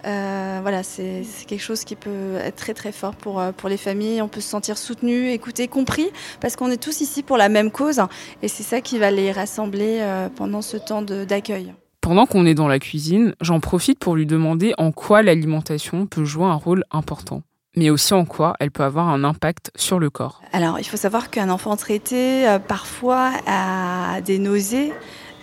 voilà, 0.04 0.82
c'est 0.82 1.24
quelque 1.46 1.62
chose 1.62 1.84
qui 1.84 1.96
peut 1.96 2.36
être 2.42 2.56
très 2.56 2.74
très 2.74 2.92
fort 2.92 3.14
pour, 3.14 3.42
pour 3.56 3.68
les 3.68 3.76
familles. 3.76 4.22
On 4.22 4.28
peut 4.28 4.40
se 4.40 4.48
sentir 4.48 4.78
soutenu, 4.78 5.30
écouté, 5.30 5.68
compris, 5.72 6.08
parce 6.40 6.54
qu'on 6.54 6.70
est 6.70 6.80
tous 6.80 7.00
ici 7.00 7.22
pour 7.24 7.36
la 7.36 7.48
même 7.48 7.72
cause, 7.72 8.00
et 8.42 8.48
c'est 8.48 8.62
ça 8.62 8.80
qui 8.80 8.98
va 8.98 9.10
les 9.10 9.32
rassembler 9.32 9.98
euh, 10.00 10.28
pendant 10.28 10.62
ce 10.62 10.76
temps 10.76 11.02
d'accueil. 11.02 11.74
Pendant 12.00 12.26
qu'on 12.26 12.46
est 12.46 12.54
dans 12.54 12.68
la 12.68 12.78
cuisine, 12.78 13.34
j'en 13.40 13.60
profite 13.60 13.98
pour 13.98 14.14
lui 14.14 14.26
demander 14.26 14.74
en 14.78 14.92
quoi 14.92 15.22
l'alimentation 15.22 16.06
peut 16.06 16.24
jouer 16.24 16.46
un 16.46 16.54
rôle 16.54 16.84
important 16.90 17.42
mais 17.74 17.88
aussi 17.88 18.12
en 18.12 18.26
quoi 18.26 18.54
elle 18.60 18.70
peut 18.70 18.82
avoir 18.82 19.08
un 19.08 19.24
impact 19.24 19.70
sur 19.76 19.98
le 19.98 20.10
corps. 20.10 20.42
Alors, 20.52 20.78
il 20.78 20.84
faut 20.84 20.98
savoir 20.98 21.30
qu'un 21.30 21.48
enfant 21.48 21.74
traité, 21.76 22.46
euh, 22.46 22.58
parfois, 22.58 23.30
a 23.46 24.20
des 24.20 24.38
nausées, 24.38 24.92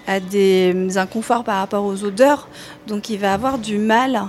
a 0.08 0.20
des 0.20 0.98
inconforts 0.98 1.44
par 1.44 1.58
rapport 1.58 1.86
aux 1.86 2.04
odeurs, 2.04 2.48
donc 2.88 3.10
il 3.10 3.20
va 3.20 3.34
avoir 3.34 3.58
du 3.58 3.78
mal 3.78 4.22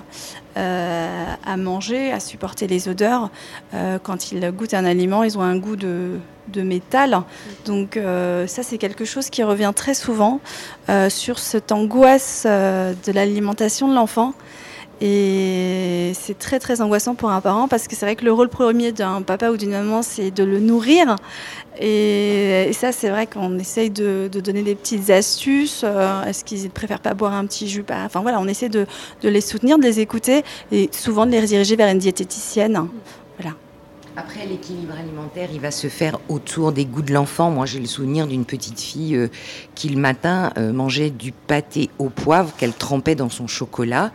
euh, 0.57 1.35
à 1.47 1.57
manger, 1.57 2.13
à 2.13 2.19
supporter 2.19 2.67
les 2.67 2.89
odeurs. 2.89 3.31
Euh, 3.75 3.99
quand 4.03 4.33
ils 4.33 4.51
goûtent 4.51 4.75
un 4.75 4.85
aliment, 4.85 5.23
ils 5.23 5.39
ont 5.39 5.43
un 5.43 5.57
goût 5.57 5.77
de, 5.77 6.19
métal. 6.57 7.23
Donc 7.65 7.97
euh, 7.97 8.49
ça, 8.49 8.65
c'est 8.65 8.79
quelque 8.79 9.05
chose 9.05 9.31
qui 9.31 9.45
revient 9.45 9.73
très 9.75 9.95
souvent 9.95 10.41
sur 11.09 11.39
cette 11.39 11.71
angoisse 11.71 12.45
de 12.47 13.13
l'alimentation 13.13 13.89
de 13.89 13.95
l'enfant. 13.95 14.35
Et 15.01 16.13
c'est 16.15 16.39
très 16.39 16.59
très 16.59 16.83
angoissant 16.83 17.15
pour 17.15 17.31
un 17.31 17.41
parent 17.41 17.69
parce 17.69 17.89
que 17.89 17.97
c'est 17.97 18.05
vrai 18.05 18.17
que 18.17 18.25
le 18.25 18.33
rôle 18.33 18.51
premier 18.51 18.93
d'un 18.93 19.23
papa 19.23 19.51
ou 19.51 19.57
d'une 19.57 19.71
maman, 19.71 20.03
c'est 20.03 20.31
de 20.31 20.45
le 20.45 20.61
nourrir. 20.61 21.17
Et, 21.81 22.71
ça, 22.75 22.93
c'est 22.93 23.09
vrai 23.09 23.27
qu'on 23.27 23.59
essaye 23.59 23.91
de, 23.91 24.29
donner 24.33 24.63
des 24.63 24.75
petites 24.75 25.09
astuces. 25.09 25.83
Euh, 25.85 26.25
est-ce 26.25 26.45
qu'ils 26.45 26.69
préfèrent 26.71 27.01
pas 27.01 27.15
boire 27.15 27.33
un 27.33 27.47
petit 27.47 27.69
jus? 27.69 27.85
Enfin 27.91 28.21
voilà, 28.21 28.41
on 28.41 28.47
essaie 28.47 28.69
de, 28.69 28.87
les 29.23 29.41
soutenir, 29.41 29.79
de 29.79 29.85
les 29.85 30.01
écouter 30.01 30.45
et 30.71 30.91
souvent 30.93 31.25
de 31.25 31.31
les 31.31 31.41
rediriger 31.41 31.77
vers 31.77 31.89
une 31.89 31.99
diététicienne. 31.99 32.89
Après, 34.17 34.45
l'équilibre 34.45 34.95
alimentaire, 34.99 35.49
il 35.53 35.61
va 35.61 35.71
se 35.71 35.87
faire 35.87 36.19
autour 36.29 36.73
des 36.73 36.85
goûts 36.85 37.01
de 37.01 37.15
l'enfant. 37.15 37.51
Moi, 37.51 37.65
j'ai 37.65 37.79
le 37.79 37.87
souvenir 37.87 38.27
d'une 38.27 38.45
petite 38.45 38.81
fille 38.81 39.15
euh, 39.17 39.29
qui, 39.75 39.89
le 39.89 39.99
matin, 39.99 40.53
euh, 40.59 40.73
mangeait 40.73 41.11
du 41.11 41.31
pâté 41.33 41.91
au 41.99 42.11
poivre 42.11 42.53
qu'elle 42.57 42.73
trempait 42.75 43.15
dans 43.15 43.31
son 43.31 43.47
chocolat 43.47 44.11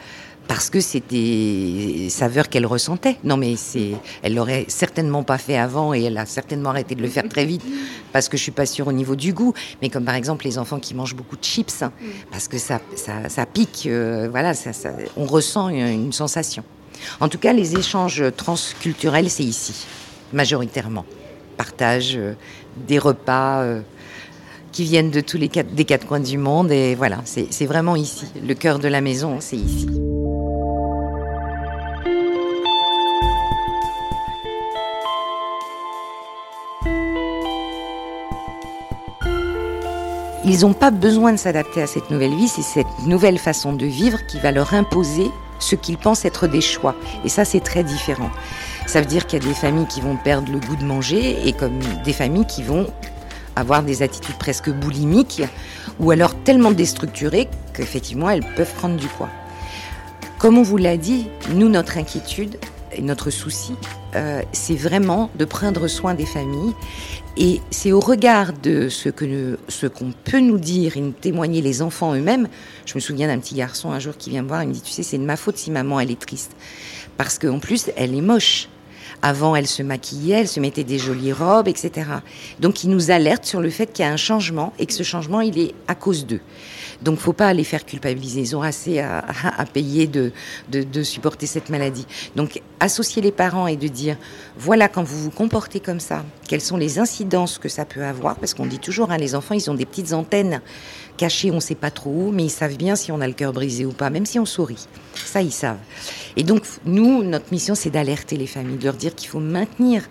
parce 0.47 0.69
que 0.69 0.79
c'était 0.79 1.15
des 1.15 2.09
saveurs 2.09 2.49
qu'elle 2.49 2.65
ressentait. 2.65 3.17
Non, 3.23 3.37
mais 3.37 3.55
c'est, 3.55 3.91
elle 4.21 4.35
l'aurait 4.35 4.65
certainement 4.67 5.23
pas 5.23 5.37
fait 5.37 5.57
avant 5.57 5.93
et 5.93 6.03
elle 6.03 6.17
a 6.17 6.25
certainement 6.25 6.69
arrêté 6.69 6.95
de 6.95 7.01
le 7.01 7.07
faire 7.07 7.27
très 7.27 7.45
vite 7.45 7.63
parce 8.13 8.29
que 8.29 8.37
je 8.37 8.43
suis 8.43 8.51
pas 8.51 8.65
sûre 8.65 8.87
au 8.87 8.93
niveau 8.93 9.15
du 9.15 9.33
goût. 9.33 9.53
Mais 9.81 9.89
comme 9.89 10.05
par 10.05 10.15
exemple 10.15 10.45
les 10.45 10.57
enfants 10.57 10.79
qui 10.79 10.93
mangent 10.93 11.15
beaucoup 11.15 11.35
de 11.35 11.43
chips, 11.43 11.81
hein, 11.81 11.91
parce 12.31 12.47
que 12.47 12.57
ça, 12.57 12.79
ça, 12.95 13.45
pique, 13.45 13.83
euh, 13.87 14.27
voilà, 14.29 14.53
ça, 14.53 14.71
on 15.17 15.25
ressent 15.25 15.69
une, 15.69 16.13
sensation. 16.13 16.63
En 17.19 17.27
tout 17.27 17.39
cas, 17.39 17.51
les 17.51 17.75
échanges 17.75 18.23
transculturels, 18.37 19.29
c'est 19.29 19.43
ici, 19.43 19.85
majoritairement. 20.31 21.05
Partage 21.57 22.15
euh, 22.15 22.33
des 22.87 22.99
repas. 22.99 23.61
Euh, 23.61 23.81
qui 24.71 24.83
viennent 24.83 25.09
de 25.09 25.21
tous 25.21 25.37
les 25.37 25.47
quatre, 25.47 25.73
des 25.73 25.85
quatre 25.85 26.05
coins 26.05 26.19
du 26.19 26.37
monde. 26.37 26.69
Et 26.69 26.95
voilà, 26.95 27.21
c'est 27.23 27.65
vraiment 27.65 27.95
ici. 27.95 28.25
Le 28.45 28.53
cœur 28.55 28.77
de 28.77 28.89
la 28.89 28.99
maison, 28.99 29.37
c'est 29.39 29.55
ici. 29.55 29.87
Ils 40.47 40.61
n'ont 40.61 40.73
pas 40.73 40.91
besoin 40.91 41.31
de 41.31 41.37
s'adapter 41.37 41.81
à 41.81 41.87
cette 41.87 42.11
nouvelle 42.11 42.35
vie, 42.35 42.47
c'est 42.47 42.61
cette 42.61 42.85
nouvelle 43.07 43.39
façon 43.39 43.73
de 43.73 43.87
vivre 43.87 44.19
qui 44.27 44.39
va 44.39 44.51
leur 44.51 44.75
imposer 44.75 45.31
ce 45.57 45.75
qu'ils 45.75 45.97
pensent 45.97 46.23
être 46.23 46.45
des 46.45 46.61
choix. 46.61 46.93
Et 47.23 47.29
ça, 47.29 47.45
c'est 47.45 47.61
très 47.61 47.83
différent. 47.83 48.29
Ça 48.85 49.01
veut 49.01 49.07
dire 49.07 49.25
qu'il 49.25 49.41
y 49.41 49.45
a 49.45 49.49
des 49.49 49.55
familles 49.55 49.87
qui 49.87 50.01
vont 50.01 50.17
perdre 50.17 50.51
le 50.51 50.59
goût 50.59 50.75
de 50.75 50.85
manger 50.85 51.47
et 51.47 51.53
comme 51.53 51.79
des 52.03 52.13
familles 52.13 52.45
qui 52.45 52.61
vont 52.61 52.85
avoir 53.55 53.81
des 53.81 54.03
attitudes 54.03 54.37
presque 54.37 54.69
boulimiques 54.69 55.41
ou 55.99 56.11
alors 56.11 56.35
tellement 56.35 56.71
déstructurées 56.71 57.49
qu'effectivement 57.73 58.29
elles 58.29 58.45
peuvent 58.55 58.73
prendre 58.75 58.97
du 58.97 59.07
poids. 59.07 59.29
Comme 60.37 60.59
on 60.59 60.63
vous 60.63 60.77
l'a 60.77 60.97
dit, 60.97 61.27
nous, 61.55 61.69
notre 61.69 61.97
inquiétude 61.97 62.59
et 62.95 63.01
notre 63.01 63.29
souci, 63.29 63.73
euh, 64.15 64.41
c'est 64.51 64.75
vraiment 64.75 65.29
de 65.35 65.45
prendre 65.45 65.87
soin 65.87 66.13
des 66.13 66.25
familles 66.25 66.73
et 67.37 67.61
c'est 67.69 67.91
au 67.91 67.99
regard 67.99 68.53
de 68.53 68.89
ce 68.89 69.09
que 69.09 69.59
ce 69.67 69.87
qu'on 69.87 70.13
peut 70.23 70.39
nous 70.39 70.57
dire 70.57 70.97
et 70.97 71.01
nous 71.01 71.11
témoigner 71.11 71.61
les 71.61 71.81
enfants 71.81 72.15
eux-mêmes. 72.15 72.47
Je 72.85 72.95
me 72.95 72.99
souviens 72.99 73.27
d'un 73.27 73.39
petit 73.39 73.55
garçon 73.55 73.91
un 73.91 73.99
jour 73.99 74.15
qui 74.17 74.29
vient 74.29 74.41
me 74.41 74.47
voir, 74.47 74.63
il 74.63 74.69
me 74.69 74.73
dit, 74.73 74.81
tu 74.81 74.91
sais, 74.91 75.03
c'est 75.03 75.17
de 75.17 75.25
ma 75.25 75.35
faute 75.35 75.57
si 75.57 75.71
maman 75.71 75.99
elle 75.99 76.11
est 76.11 76.19
triste, 76.19 76.55
parce 77.17 77.37
qu'en 77.37 77.59
plus 77.59 77.89
elle 77.95 78.15
est 78.15 78.21
moche. 78.21 78.69
Avant, 79.21 79.55
elle 79.55 79.67
se 79.67 79.83
maquillait, 79.83 80.41
elle 80.41 80.47
se 80.47 80.59
mettait 80.59 80.83
des 80.83 80.97
jolies 80.99 81.33
robes, 81.33 81.67
etc. 81.67 82.09
Donc, 82.59 82.83
il 82.83 82.89
nous 82.89 83.11
alerte 83.11 83.45
sur 83.45 83.61
le 83.61 83.69
fait 83.69 83.91
qu'il 83.91 84.05
y 84.05 84.07
a 84.07 84.11
un 84.11 84.17
changement 84.17 84.73
et 84.79 84.85
que 84.85 84.93
ce 84.93 85.03
changement, 85.03 85.41
il 85.41 85.57
est 85.59 85.73
à 85.87 85.95
cause 85.95 86.25
d'eux. 86.25 86.41
Donc, 87.01 87.19
faut 87.19 87.33
pas 87.33 87.53
les 87.53 87.63
faire 87.63 87.85
culpabiliser. 87.85 88.41
Ils 88.41 88.55
ont 88.55 88.61
assez 88.61 88.99
à, 88.99 89.23
payer 89.73 90.07
de, 90.07 90.31
de, 90.69 91.03
supporter 91.03 91.45
cette 91.45 91.69
maladie. 91.69 92.05
Donc, 92.35 92.61
associer 92.79 93.21
les 93.21 93.31
parents 93.31 93.67
et 93.67 93.75
de 93.75 93.87
dire, 93.87 94.17
voilà, 94.57 94.87
quand 94.87 95.03
vous 95.03 95.21
vous 95.21 95.31
comportez 95.31 95.79
comme 95.79 95.99
ça, 95.99 96.23
quelles 96.47 96.61
sont 96.61 96.77
les 96.77 96.99
incidences 96.99 97.57
que 97.57 97.69
ça 97.69 97.85
peut 97.85 98.03
avoir, 98.03 98.35
parce 98.35 98.53
qu'on 98.53 98.65
dit 98.65 98.79
toujours, 98.79 99.11
hein, 99.11 99.17
les 99.17 99.35
enfants, 99.35 99.55
ils 99.55 99.69
ont 99.69 99.73
des 99.73 99.85
petites 99.85 100.13
antennes 100.13 100.61
cachées, 101.15 101.51
on 101.51 101.55
ne 101.55 101.59
sait 101.59 101.75
pas 101.75 101.91
trop 101.91 102.09
où, 102.09 102.31
mais 102.31 102.43
ils 102.43 102.49
savent 102.49 102.77
bien 102.77 102.95
si 102.95 103.11
on 103.11 103.21
a 103.21 103.27
le 103.27 103.33
cœur 103.33 103.53
brisé 103.53 103.85
ou 103.85 103.91
pas, 103.91 104.09
même 104.09 104.25
si 104.25 104.39
on 104.39 104.45
sourit. 104.45 104.87
Ça, 105.13 105.41
ils 105.41 105.51
savent. 105.51 105.79
Et 106.35 106.43
donc, 106.43 106.63
nous, 106.85 107.23
notre 107.23 107.51
mission, 107.51 107.75
c'est 107.75 107.89
d'alerter 107.89 108.37
les 108.37 108.47
familles, 108.47 108.77
de 108.77 108.85
leur 108.85 108.95
dire 108.95 109.15
qu'il 109.15 109.29
faut 109.29 109.39
maintenir, 109.39 110.03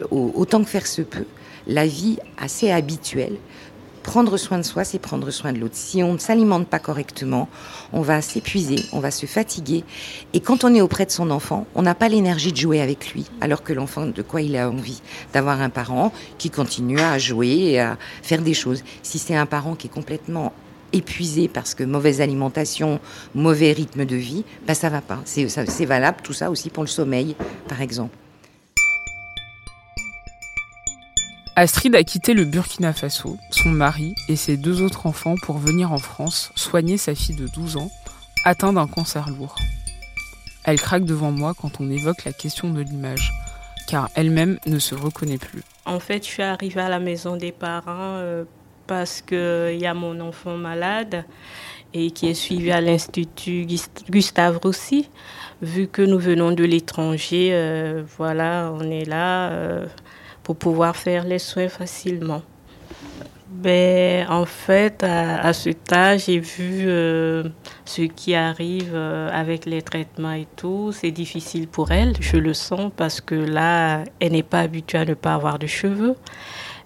euh, 0.00 0.06
autant 0.10 0.62
que 0.62 0.68
faire 0.68 0.86
se 0.86 1.02
peut, 1.02 1.26
la 1.66 1.86
vie 1.86 2.18
assez 2.38 2.70
habituelle 2.70 3.36
Prendre 4.02 4.36
soin 4.38 4.58
de 4.58 4.62
soi, 4.62 4.84
c'est 4.84 4.98
prendre 4.98 5.30
soin 5.30 5.52
de 5.52 5.58
l'autre. 5.58 5.76
Si 5.76 6.02
on 6.02 6.14
ne 6.14 6.18
s'alimente 6.18 6.66
pas 6.66 6.78
correctement, 6.78 7.48
on 7.92 8.00
va 8.00 8.22
s'épuiser, 8.22 8.76
on 8.92 9.00
va 9.00 9.10
se 9.10 9.26
fatiguer. 9.26 9.84
Et 10.32 10.40
quand 10.40 10.64
on 10.64 10.74
est 10.74 10.80
auprès 10.80 11.04
de 11.04 11.10
son 11.10 11.30
enfant, 11.30 11.66
on 11.74 11.82
n'a 11.82 11.94
pas 11.94 12.08
l'énergie 12.08 12.50
de 12.50 12.56
jouer 12.56 12.80
avec 12.80 13.12
lui, 13.12 13.26
alors 13.40 13.62
que 13.62 13.72
l'enfant, 13.72 14.06
de 14.06 14.22
quoi 14.22 14.40
il 14.40 14.56
a 14.56 14.70
envie 14.70 15.02
D'avoir 15.32 15.60
un 15.60 15.68
parent 15.68 16.12
qui 16.38 16.50
continue 16.50 16.98
à 16.98 17.18
jouer 17.18 17.48
et 17.48 17.80
à 17.80 17.98
faire 18.22 18.42
des 18.42 18.54
choses. 18.54 18.82
Si 19.02 19.18
c'est 19.18 19.36
un 19.36 19.46
parent 19.46 19.74
qui 19.74 19.86
est 19.86 19.90
complètement 19.90 20.52
épuisé 20.92 21.48
parce 21.48 21.74
que 21.74 21.84
mauvaise 21.84 22.20
alimentation, 22.20 23.00
mauvais 23.34 23.72
rythme 23.72 24.04
de 24.06 24.16
vie, 24.16 24.44
ben 24.66 24.74
ça 24.74 24.88
va 24.88 25.02
pas. 25.02 25.20
C'est 25.24 25.84
valable 25.84 26.18
tout 26.22 26.32
ça 26.32 26.50
aussi 26.50 26.70
pour 26.70 26.82
le 26.82 26.88
sommeil, 26.88 27.36
par 27.68 27.80
exemple. 27.82 28.16
Astrid 31.60 31.94
a 31.94 32.02
quitté 32.04 32.32
le 32.32 32.46
Burkina 32.46 32.94
Faso, 32.94 33.36
son 33.50 33.68
mari 33.68 34.14
et 34.28 34.36
ses 34.36 34.56
deux 34.56 34.80
autres 34.80 35.04
enfants 35.04 35.34
pour 35.42 35.58
venir 35.58 35.92
en 35.92 35.98
France 35.98 36.52
soigner 36.54 36.96
sa 36.96 37.14
fille 37.14 37.36
de 37.36 37.46
12 37.48 37.76
ans, 37.76 37.90
atteinte 38.46 38.76
d'un 38.76 38.86
cancer 38.86 39.28
lourd. 39.28 39.56
Elle 40.64 40.80
craque 40.80 41.04
devant 41.04 41.32
moi 41.32 41.52
quand 41.52 41.78
on 41.78 41.90
évoque 41.90 42.24
la 42.24 42.32
question 42.32 42.70
de 42.70 42.80
l'image, 42.80 43.30
car 43.86 44.08
elle-même 44.14 44.58
ne 44.64 44.78
se 44.78 44.94
reconnaît 44.94 45.36
plus. 45.36 45.60
En 45.84 46.00
fait, 46.00 46.24
je 46.24 46.30
suis 46.30 46.42
arrivée 46.42 46.80
à 46.80 46.88
la 46.88 46.98
maison 46.98 47.36
des 47.36 47.52
parents 47.52 48.16
euh, 48.16 48.44
parce 48.86 49.20
qu'il 49.20 49.78
y 49.78 49.86
a 49.86 49.92
mon 49.92 50.18
enfant 50.20 50.56
malade 50.56 51.26
et 51.92 52.10
qui 52.10 52.28
est 52.30 52.34
suivi 52.34 52.72
à 52.72 52.80
l'Institut 52.80 53.66
Gustave 54.08 54.60
Roussy. 54.62 55.10
Vu 55.60 55.88
que 55.88 56.00
nous 56.00 56.18
venons 56.18 56.52
de 56.52 56.64
l'étranger, 56.64 57.50
euh, 57.52 58.02
voilà, 58.16 58.72
on 58.74 58.90
est 58.90 59.04
là. 59.04 59.50
Euh, 59.50 59.86
pour 60.50 60.56
pouvoir 60.56 60.96
faire 60.96 61.22
les 61.22 61.38
soins 61.38 61.68
facilement. 61.68 62.42
Ben, 63.48 64.26
en 64.28 64.44
fait, 64.44 65.04
à, 65.04 65.52
ce 65.52 65.70
âge, 65.92 66.24
j'ai 66.26 66.40
vu 66.40 66.86
euh, 66.88 67.44
ce 67.84 68.02
qui 68.02 68.34
arrive 68.34 68.90
euh, 68.92 69.30
avec 69.32 69.64
les 69.64 69.80
traitements 69.80 70.32
et 70.32 70.48
tout. 70.56 70.90
C'est 70.90 71.12
difficile 71.12 71.68
pour 71.68 71.92
elle, 71.92 72.14
je 72.18 72.36
le 72.36 72.52
sens, 72.52 72.90
parce 72.96 73.20
que 73.20 73.36
là, 73.36 74.02
elle 74.18 74.32
n'est 74.32 74.42
pas 74.42 74.58
habituée 74.58 74.98
à 74.98 75.04
ne 75.04 75.14
pas 75.14 75.34
avoir 75.34 75.60
de 75.60 75.68
cheveux. 75.68 76.16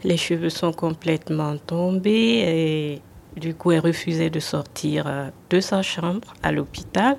Les 0.02 0.18
cheveux 0.18 0.50
sont 0.50 0.74
complètement 0.74 1.56
tombés 1.56 3.00
et 3.34 3.40
du 3.40 3.54
coup, 3.54 3.72
elle 3.72 3.80
refusait 3.80 4.28
de 4.28 4.40
sortir 4.40 5.04
euh, 5.06 5.30
de 5.48 5.60
sa 5.60 5.80
chambre 5.80 6.34
à 6.42 6.52
l'hôpital. 6.52 7.16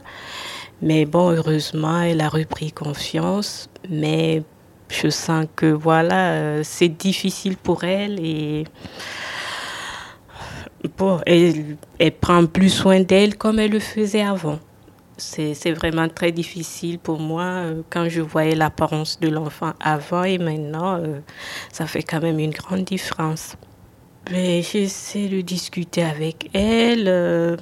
Mais 0.84 1.06
bon, 1.06 1.32
heureusement, 1.32 2.02
elle 2.02 2.22
a 2.22 2.30
repris 2.30 2.72
confiance. 2.72 3.68
Mais 3.90 4.44
je 4.90 5.10
sens 5.10 5.46
que 5.56 5.66
voilà, 5.66 6.32
euh, 6.32 6.62
c'est 6.64 6.90
difficile 6.90 7.58
pour 7.58 7.84
elle 7.84 8.20
et 8.24 8.66
bon, 10.98 11.20
elle, 11.26 11.78
elle 12.00 12.12
prend 12.12 12.46
plus 12.46 12.70
soin 12.70 13.02
d'elle 13.02 13.38
comme 13.38 13.60
elle 13.60 13.72
le 13.72 13.80
faisait 13.80 14.22
avant. 14.24 14.60
C'est 15.18 15.72
vraiment 15.72 16.10
très 16.10 16.34
difficile 16.34 17.00
pour 17.00 17.20
moi 17.20 17.44
euh, 17.44 17.82
quand 17.90 18.10
je 18.10 18.22
voyais 18.22 18.54
l'apparence 18.54 19.18
de 19.20 19.30
l'enfant 19.30 19.74
avant 19.80 20.24
et 20.24 20.38
maintenant, 20.38 20.98
euh, 20.98 21.20
ça 21.72 21.88
fait 21.88 22.04
quand 22.04 22.22
même 22.22 22.40
une 22.40 22.52
grande 22.52 22.84
différence. 22.84 23.56
Mais 24.30 24.62
j'essaie 24.62 25.30
de 25.30 25.42
discuter 25.42 26.04
avec 26.04 26.50
elle. 26.54 27.58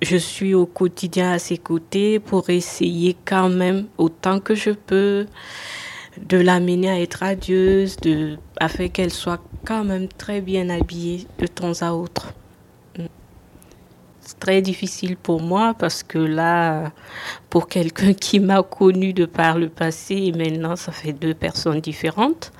je 0.00 0.16
suis 0.16 0.54
au 0.54 0.66
quotidien 0.66 1.32
à 1.32 1.38
ses 1.38 1.58
côtés 1.58 2.20
pour 2.20 2.48
essayer 2.50 3.16
quand 3.24 3.48
même 3.48 3.86
autant 3.96 4.38
que 4.38 4.54
je 4.54 4.70
peux 4.70 5.26
de 6.26 6.38
l'amener 6.38 6.90
à 6.90 7.00
être 7.00 7.16
radieuse, 7.16 7.96
de, 7.98 8.38
afin 8.58 8.88
qu'elle 8.88 9.12
soit 9.12 9.42
quand 9.64 9.84
même 9.84 10.08
très 10.08 10.40
bien 10.40 10.68
habillée 10.70 11.26
de 11.38 11.46
temps 11.46 11.82
à 11.82 11.92
autre. 11.92 12.32
Mm. 12.98 13.06
C'est 14.20 14.38
très 14.38 14.62
difficile 14.62 15.16
pour 15.16 15.40
moi 15.40 15.74
parce 15.78 16.02
que 16.02 16.18
là, 16.18 16.92
pour 17.50 17.68
quelqu'un 17.68 18.12
qui 18.14 18.40
m'a 18.40 18.62
connu 18.62 19.12
de 19.12 19.26
par 19.26 19.58
le 19.58 19.68
passé, 19.68 20.14
et 20.14 20.32
maintenant 20.32 20.76
ça 20.76 20.92
fait 20.92 21.12
deux 21.12 21.34
personnes 21.34 21.80
différentes, 21.80 22.52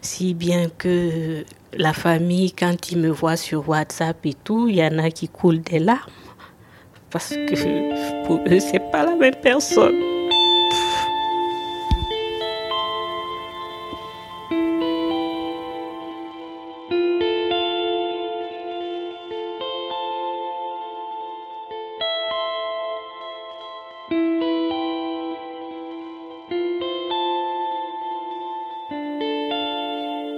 si 0.00 0.34
bien 0.34 0.68
que 0.78 1.44
la 1.72 1.92
famille, 1.92 2.52
quand 2.52 2.90
ils 2.90 2.98
me 2.98 3.08
voient 3.08 3.36
sur 3.36 3.68
WhatsApp 3.68 4.24
et 4.24 4.34
tout, 4.34 4.68
il 4.68 4.76
y 4.76 4.84
en 4.84 4.98
a 4.98 5.10
qui 5.10 5.28
coulent 5.28 5.60
des 5.60 5.78
larmes 5.78 6.10
parce 7.10 7.30
que 7.30 8.26
pour 8.26 8.40
eux, 8.46 8.60
c'est 8.60 8.90
pas 8.90 9.04
la 9.04 9.14
même 9.16 9.36
personne. 9.42 10.15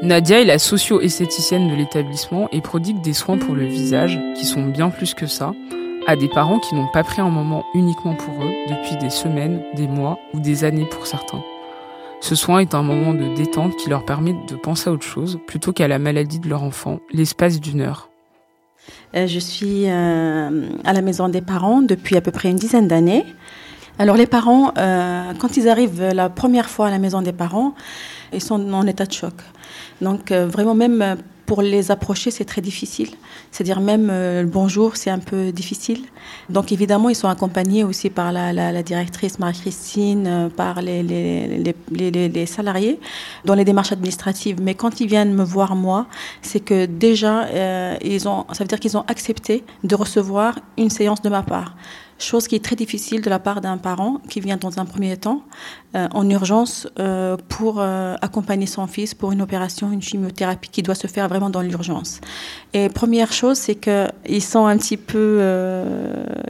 Nadia 0.08 0.40
est 0.40 0.46
la 0.46 0.58
socio-esthéticienne 0.58 1.68
de 1.68 1.74
l'établissement 1.74 2.48
et 2.50 2.62
prodigue 2.62 3.02
des 3.02 3.12
soins 3.12 3.36
pour 3.36 3.54
le 3.54 3.66
visage, 3.66 4.18
qui 4.38 4.46
sont 4.46 4.64
bien 4.64 4.88
plus 4.88 5.12
que 5.12 5.26
ça, 5.26 5.52
à 6.06 6.16
des 6.16 6.28
parents 6.28 6.58
qui 6.60 6.74
n'ont 6.74 6.90
pas 6.90 7.04
pris 7.04 7.20
un 7.20 7.28
moment 7.28 7.66
uniquement 7.74 8.14
pour 8.14 8.42
eux 8.42 8.54
depuis 8.70 8.96
des 8.96 9.10
semaines, 9.10 9.62
des 9.76 9.86
mois 9.86 10.18
ou 10.32 10.40
des 10.40 10.64
années 10.64 10.86
pour 10.86 11.06
certains. 11.06 11.42
Ce 12.22 12.34
soin 12.34 12.60
est 12.60 12.74
un 12.74 12.82
moment 12.82 13.12
de 13.12 13.34
détente 13.34 13.76
qui 13.76 13.90
leur 13.90 14.06
permet 14.06 14.34
de 14.48 14.56
penser 14.56 14.88
à 14.88 14.94
autre 14.94 15.04
chose 15.04 15.38
plutôt 15.46 15.74
qu'à 15.74 15.88
la 15.88 15.98
maladie 15.98 16.38
de 16.38 16.48
leur 16.48 16.62
enfant, 16.62 17.00
l'espace 17.12 17.60
d'une 17.60 17.82
heure. 17.82 18.08
Euh, 19.14 19.26
je 19.26 19.38
suis 19.38 19.90
euh, 19.90 20.70
à 20.84 20.94
la 20.94 21.02
maison 21.02 21.28
des 21.28 21.42
parents 21.42 21.82
depuis 21.82 22.16
à 22.16 22.22
peu 22.22 22.30
près 22.30 22.48
une 22.48 22.56
dizaine 22.56 22.88
d'années. 22.88 23.26
Alors 24.00 24.16
les 24.16 24.26
parents, 24.26 24.72
euh, 24.78 25.32
quand 25.40 25.56
ils 25.56 25.68
arrivent 25.68 26.02
la 26.02 26.28
première 26.28 26.70
fois 26.70 26.86
à 26.86 26.90
la 26.90 27.00
maison 27.00 27.20
des 27.20 27.32
parents, 27.32 27.74
ils 28.32 28.40
sont 28.40 28.72
en 28.72 28.86
état 28.86 29.06
de 29.06 29.12
choc. 29.12 29.34
Donc 30.00 30.30
vraiment 30.30 30.74
même 30.74 31.16
pour 31.46 31.62
les 31.62 31.90
approcher, 31.90 32.30
c'est 32.30 32.44
très 32.44 32.60
difficile. 32.60 33.08
C'est-à-dire 33.50 33.80
même 33.80 34.08
le 34.08 34.44
bonjour, 34.44 34.96
c'est 34.96 35.10
un 35.10 35.18
peu 35.18 35.50
difficile. 35.50 36.02
Donc 36.50 36.70
évidemment, 36.72 37.08
ils 37.08 37.16
sont 37.16 37.28
accompagnés 37.28 37.84
aussi 37.84 38.10
par 38.10 38.30
la, 38.32 38.82
directrice 38.82 39.38
Marie-Christine, 39.38 40.50
par 40.54 40.82
les, 40.82 41.02
les, 41.02 42.46
salariés 42.46 43.00
dans 43.46 43.54
les 43.54 43.64
démarches 43.64 43.92
administratives. 43.92 44.58
Mais 44.60 44.74
quand 44.74 45.00
ils 45.00 45.08
viennent 45.08 45.32
me 45.32 45.42
voir 45.42 45.74
moi, 45.74 46.06
c'est 46.42 46.60
que 46.60 46.84
déjà, 46.84 47.46
ils 48.02 48.28
ont, 48.28 48.44
ça 48.52 48.62
veut 48.62 48.68
dire 48.68 48.78
qu'ils 48.78 48.98
ont 48.98 49.04
accepté 49.08 49.64
de 49.82 49.94
recevoir 49.96 50.58
une 50.76 50.90
séance 50.90 51.22
de 51.22 51.30
ma 51.30 51.42
part 51.42 51.74
chose 52.18 52.48
qui 52.48 52.54
est 52.56 52.64
très 52.64 52.76
difficile 52.76 53.22
de 53.22 53.30
la 53.30 53.38
part 53.38 53.60
d'un 53.60 53.78
parent 53.78 54.20
qui 54.28 54.40
vient 54.40 54.56
dans 54.56 54.78
un 54.78 54.84
premier 54.84 55.16
temps 55.16 55.42
euh, 55.94 56.08
en 56.12 56.28
urgence 56.28 56.88
euh, 56.98 57.36
pour 57.48 57.76
euh, 57.78 58.16
accompagner 58.20 58.66
son 58.66 58.86
fils 58.86 59.14
pour 59.14 59.32
une 59.32 59.40
opération, 59.40 59.92
une 59.92 60.02
chimiothérapie 60.02 60.68
qui 60.68 60.82
doit 60.82 60.94
se 60.94 61.06
faire 61.06 61.28
vraiment 61.28 61.50
dans 61.50 61.62
l'urgence. 61.62 62.20
Et 62.74 62.88
première 62.88 63.32
chose, 63.32 63.56
c'est 63.56 63.76
qu'ils 63.76 64.42
sont 64.42 64.66
un 64.66 64.76
petit 64.76 64.96
peu, 64.96 65.42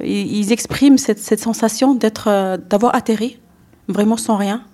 ils, 0.02 0.52
expriment 0.52 0.98
cette, 0.98 1.18
cette 1.18 1.40
sensation 1.40 1.94
d'être, 1.94 2.58
d'avoir 2.68 2.94
atterri 2.94 3.38
vraiment 3.88 4.16
sans 4.16 4.36
rien. 4.36 4.64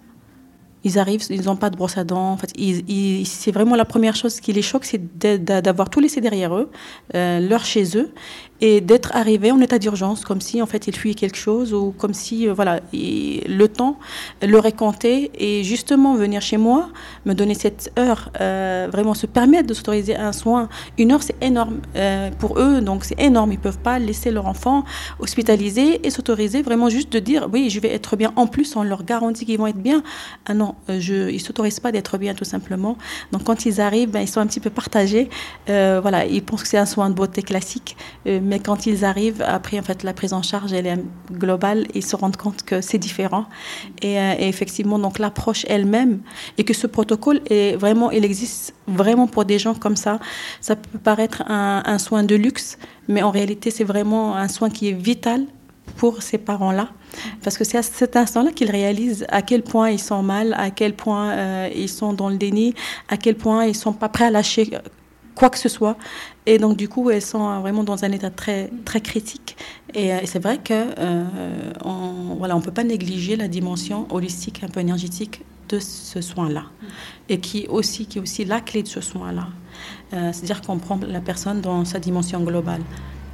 Ils 0.86 0.98
arrivent, 0.98 1.22
ils 1.30 1.44
n'ont 1.44 1.56
pas 1.56 1.70
de 1.70 1.76
brosse 1.76 1.96
à 1.96 2.04
dents. 2.04 2.32
En 2.32 2.36
fait, 2.36 2.52
c'est 3.24 3.52
vraiment 3.52 3.74
la 3.74 3.86
première 3.86 4.14
chose 4.16 4.38
qui 4.40 4.52
les 4.52 4.62
choque, 4.62 4.84
c'est 4.84 5.00
d'avoir 5.18 5.88
tout 5.88 6.00
laissé 6.00 6.20
derrière 6.20 6.54
eux, 6.54 6.70
leur 7.12 7.64
chez 7.64 7.96
eux, 7.96 8.12
et 8.64 8.80
d'être 8.80 9.14
arrivé 9.14 9.52
en 9.52 9.60
état 9.60 9.78
d'urgence, 9.78 10.24
comme 10.24 10.40
si 10.40 10.62
en 10.62 10.66
fait 10.66 10.86
il 10.86 10.96
fuyait 10.96 11.14
quelque 11.14 11.36
chose 11.36 11.74
ou 11.74 11.94
comme 11.98 12.14
si 12.14 12.48
euh, 12.48 12.54
voilà 12.54 12.80
le 12.94 13.66
temps 13.66 13.98
l'aurait 14.40 14.72
compté 14.72 15.30
et 15.38 15.62
justement 15.64 16.14
venir 16.14 16.40
chez 16.40 16.56
moi, 16.56 16.88
me 17.26 17.34
donner 17.34 17.52
cette 17.52 17.92
heure, 17.98 18.32
euh, 18.40 18.88
vraiment 18.90 19.12
se 19.12 19.26
permettre 19.26 19.68
de 19.68 19.74
s'autoriser 19.74 20.16
un 20.16 20.32
soin. 20.32 20.70
Une 20.96 21.12
heure 21.12 21.22
c'est 21.22 21.36
énorme 21.42 21.80
euh, 21.94 22.30
pour 22.38 22.58
eux, 22.58 22.80
donc 22.80 23.04
c'est 23.04 23.20
énorme. 23.20 23.52
Ils 23.52 23.58
peuvent 23.58 23.80
pas 23.80 23.98
laisser 23.98 24.30
leur 24.30 24.46
enfant 24.46 24.84
hospitalisé 25.18 26.00
et 26.06 26.08
s'autoriser 26.08 26.62
vraiment 26.62 26.88
juste 26.88 27.12
de 27.12 27.18
dire 27.18 27.50
oui 27.52 27.68
je 27.68 27.80
vais 27.80 27.92
être 27.92 28.16
bien. 28.16 28.32
En 28.34 28.46
plus 28.46 28.76
on 28.76 28.82
leur 28.82 29.04
garantit 29.04 29.44
qu'ils 29.44 29.58
vont 29.58 29.66
être 29.66 29.76
bien. 29.82 30.02
Ah 30.46 30.54
non, 30.54 30.74
je, 30.88 31.28
ils 31.28 31.40
s'autorisent 31.40 31.80
pas 31.80 31.92
d'être 31.92 32.16
bien 32.16 32.32
tout 32.32 32.46
simplement. 32.46 32.96
Donc 33.30 33.44
quand 33.44 33.66
ils 33.66 33.82
arrivent, 33.82 34.10
ben, 34.10 34.20
ils 34.20 34.28
sont 34.28 34.40
un 34.40 34.46
petit 34.46 34.60
peu 34.60 34.70
partagés. 34.70 35.28
voilà, 35.66 36.24
ils 36.24 36.42
pensent 36.42 36.62
que 36.62 36.68
c'est 36.68 36.78
un 36.78 36.86
soin 36.86 37.10
de 37.10 37.14
beauté 37.14 37.42
classique 37.42 37.94
quand 38.60 38.86
ils 38.86 39.04
arrivent, 39.04 39.42
après, 39.46 39.78
en 39.78 39.82
fait, 39.82 40.02
la 40.02 40.12
prise 40.12 40.32
en 40.32 40.42
charge, 40.42 40.72
elle 40.72 40.86
est 40.86 40.98
globale, 41.32 41.86
ils 41.94 42.04
se 42.04 42.16
rendent 42.16 42.36
compte 42.36 42.62
que 42.62 42.80
c'est 42.80 42.98
différent. 42.98 43.46
Et, 44.02 44.18
euh, 44.18 44.34
effectivement, 44.38 44.98
donc 44.98 45.18
l'approche 45.18 45.64
elle-même, 45.68 46.20
et 46.58 46.64
que 46.64 46.74
ce 46.74 46.86
protocole 46.86 47.40
est 47.48 47.76
vraiment, 47.76 48.10
il 48.10 48.24
existe 48.24 48.74
vraiment 48.86 49.26
pour 49.26 49.44
des 49.44 49.58
gens 49.58 49.74
comme 49.74 49.96
ça. 49.96 50.18
Ça 50.60 50.76
peut 50.76 50.98
paraître 50.98 51.42
un, 51.48 51.98
soin 51.98 52.22
de 52.22 52.34
luxe, 52.34 52.78
mais 53.08 53.22
en 53.22 53.30
réalité, 53.30 53.70
c'est 53.70 53.84
vraiment 53.84 54.36
un 54.36 54.48
soin 54.48 54.70
qui 54.70 54.88
est 54.88 54.92
vital 54.92 55.44
pour 55.96 56.22
ces 56.22 56.38
parents-là. 56.38 56.88
Parce 57.42 57.56
que 57.56 57.64
c'est 57.64 57.78
à 57.78 57.82
cet 57.82 58.16
instant-là 58.16 58.50
qu'ils 58.50 58.70
réalisent 58.70 59.24
à 59.28 59.42
quel 59.42 59.62
point 59.62 59.90
ils 59.90 60.00
sont 60.00 60.22
mal, 60.22 60.54
à 60.58 60.70
quel 60.70 60.94
point 60.94 61.30
euh, 61.30 61.68
ils 61.74 61.88
sont 61.88 62.12
dans 62.12 62.28
le 62.28 62.36
déni, 62.36 62.74
à 63.08 63.16
quel 63.16 63.36
point 63.36 63.66
ils 63.66 63.76
sont 63.76 63.92
pas 63.92 64.08
prêts 64.08 64.24
à 64.26 64.30
lâcher 64.30 64.70
quoi 65.34 65.50
que 65.50 65.58
ce 65.58 65.68
soit. 65.68 65.96
Et 66.46 66.58
donc, 66.58 66.76
du 66.76 66.88
coup, 66.88 67.10
elles 67.10 67.22
sont 67.22 67.60
vraiment 67.60 67.84
dans 67.84 68.04
un 68.04 68.12
état 68.12 68.30
très, 68.30 68.70
très 68.84 69.00
critique. 69.00 69.56
Et, 69.94 70.12
euh, 70.12 70.18
c'est 70.24 70.42
vrai 70.42 70.58
qu'on 70.58 70.94
euh, 70.98 71.72
on 71.84 72.36
ne 72.36 72.62
peut 72.62 72.70
pas 72.72 72.84
négliger 72.84 73.36
la 73.36 73.48
dimension 73.48 74.06
holistique, 74.10 74.62
un 74.62 74.68
peu 74.68 74.80
énergétique 74.80 75.42
de 75.68 75.78
ce 75.78 76.20
soin-là. 76.20 76.64
Et 77.28 77.40
qui, 77.40 77.66
aussi, 77.68 78.06
qui 78.06 78.18
est 78.18 78.20
aussi 78.20 78.44
la 78.44 78.60
clé 78.60 78.82
de 78.82 78.88
ce 78.88 79.00
soin-là. 79.00 79.48
Euh, 80.12 80.30
c'est-à-dire 80.32 80.60
qu'on 80.60 80.78
prend 80.78 80.98
la 81.06 81.20
personne 81.20 81.60
dans 81.60 81.84
sa 81.84 81.98
dimension 81.98 82.40
globale. 82.42 82.82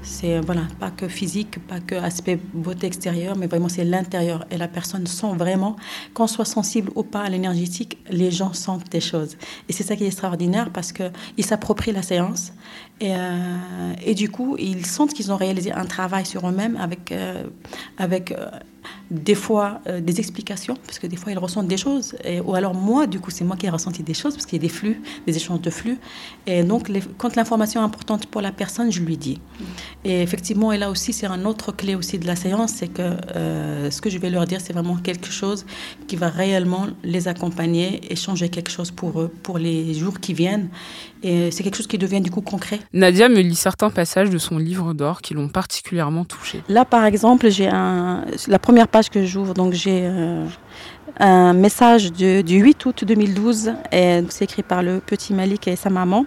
C'est 0.03 0.41
voilà, 0.41 0.63
pas 0.79 0.91
que 0.91 1.09
physique, 1.09 1.59
pas 1.67 1.81
que 1.81 1.95
aspect 1.95 2.39
beauté 2.55 2.87
extérieure, 2.87 3.37
mais 3.37 3.47
vraiment 3.47 3.69
c'est 3.69 3.85
l'intérieur. 3.85 4.47
Et 4.51 4.57
la 4.57 4.69
personne 4.69 5.07
sent 5.07 5.35
vraiment, 5.37 5.77
qu'on 6.15 6.27
soit 6.27 6.45
sensible 6.45 6.91
ou 6.95 7.03
pas 7.03 7.23
à 7.23 7.29
l'énergétique, 7.29 7.99
les 8.11 8.31
gens 8.31 8.53
sentent 8.53 8.91
des 8.91 9.01
choses. 9.01 9.37
Et 9.69 9.73
c'est 9.73 9.83
ça 9.83 9.97
qui 9.97 10.05
est 10.05 10.09
extraordinaire 10.09 10.71
parce 10.73 10.93
qu'ils 10.93 11.45
s'approprient 11.45 11.93
la 11.93 12.03
séance 12.03 12.53
et, 13.01 13.15
euh, 13.15 13.95
et, 14.05 14.15
du 14.15 14.29
coup, 14.29 14.57
ils 14.59 14.85
sentent 14.85 15.15
qu'ils 15.15 15.33
ont 15.33 15.37
réalisé 15.37 15.73
un 15.73 15.87
travail 15.87 16.27
sur 16.27 16.47
eux-mêmes 16.47 16.77
avec, 16.77 17.13
euh, 17.13 17.45
avec 17.97 18.33
euh, 18.33 18.51
des 19.11 19.35
fois 19.35 19.81
des 20.01 20.19
explications, 20.19 20.77
parce 20.87 20.99
que 20.99 21.07
des 21.07 21.17
fois 21.17 21.33
ils 21.33 21.39
ressentent 21.39 21.69
des 21.69 21.77
choses. 21.77 22.15
Et, 22.25 22.41
ou 22.41 22.55
alors 22.55 22.75
moi, 22.75 23.07
du 23.07 23.21
coup, 23.21 23.31
c'est 23.31 23.45
moi 23.45 23.57
qui 23.57 23.67
ai 23.67 23.71
ressenti 23.71 24.03
des 24.03 24.15
choses, 24.15 24.35
parce 24.35 24.47
qu'il 24.47 24.57
y 24.59 24.61
a 24.61 24.67
des 24.67 24.73
flux, 24.73 25.01
des 25.27 25.37
échanges 25.37 25.61
de 25.61 25.71
flux. 25.71 25.99
Et 26.47 26.63
donc, 26.63 26.91
quand 27.19 27.37
l'information 27.37 27.81
est 27.81 27.85
importante 27.85 28.27
pour 28.27 28.41
la 28.41 28.53
personne, 28.53 28.91
je 28.91 29.01
lui 29.01 29.17
dis. 29.17 29.41
Et 30.05 30.23
effectivement, 30.23 30.73
et 30.73 30.79
là 30.79 30.91
aussi, 30.91 31.13
c'est 31.13 31.27
un 31.27 31.45
autre 31.45 31.73
clé 31.73 31.95
aussi 31.95 32.19
de 32.19 32.27
la 32.27 32.37
séance, 32.37 32.73
c'est 32.73 32.89
que 32.89 33.17
ce 33.91 34.01
que 34.01 34.11
je 34.11 34.19
vais 34.19 34.31
leur 34.31 34.47
dire, 34.47 34.61
c'est 34.61 34.73
vraiment 34.73 34.97
quelque 34.97 35.31
chose 35.31 35.67
qui 36.07 36.17
va 36.17 36.29
réellement 36.29 36.87
les 37.03 37.29
accompagner 37.29 38.01
et 38.11 38.17
changer 38.17 38.49
quelque 38.49 38.71
chose 38.71 38.91
pour 38.91 39.21
eux, 39.21 39.33
pour 39.43 39.59
les 39.59 39.95
jours 39.95 40.21
qui 40.21 40.35
viennent. 40.35 40.69
Et 41.23 41.51
c'est 41.51 41.63
quelque 41.63 41.77
chose 41.77 41.87
qui 41.87 41.99
devient 41.99 42.23
du 42.23 42.31
coup 42.31 42.41
concret. 42.41 42.81
Nadia 42.95 43.29
me 43.29 43.41
lit 43.41 43.55
certains 43.55 43.91
passages 43.91 44.31
de 44.31 44.39
son 44.39 44.57
livre 44.57 44.95
d'or 44.95 45.21
qui 45.21 45.35
l'ont 45.35 45.51
particulièrement 45.51 46.25
touchée. 46.25 46.63
Là, 46.69 46.87
par 46.87 47.05
exemple, 47.05 47.51
j'ai 47.51 47.69
un, 47.69 48.25
la 48.49 48.59
première 48.71 48.87
page 48.87 49.11
que 49.11 49.27
j'ouvre, 49.27 49.53
donc 49.53 49.73
j'ai 49.73 50.03
euh, 50.05 50.47
un 51.19 51.55
message 51.55 52.13
du 52.13 52.57
8 52.57 52.87
août 52.87 53.05
2012, 53.05 53.73
et 53.91 54.23
c'est 54.29 54.45
écrit 54.45 54.63
par 54.63 54.85
le 54.85 55.01
petit 55.01 55.35
Malik 55.35 55.67
et 55.67 55.75
sa 55.75 55.91
maman. 55.91 56.25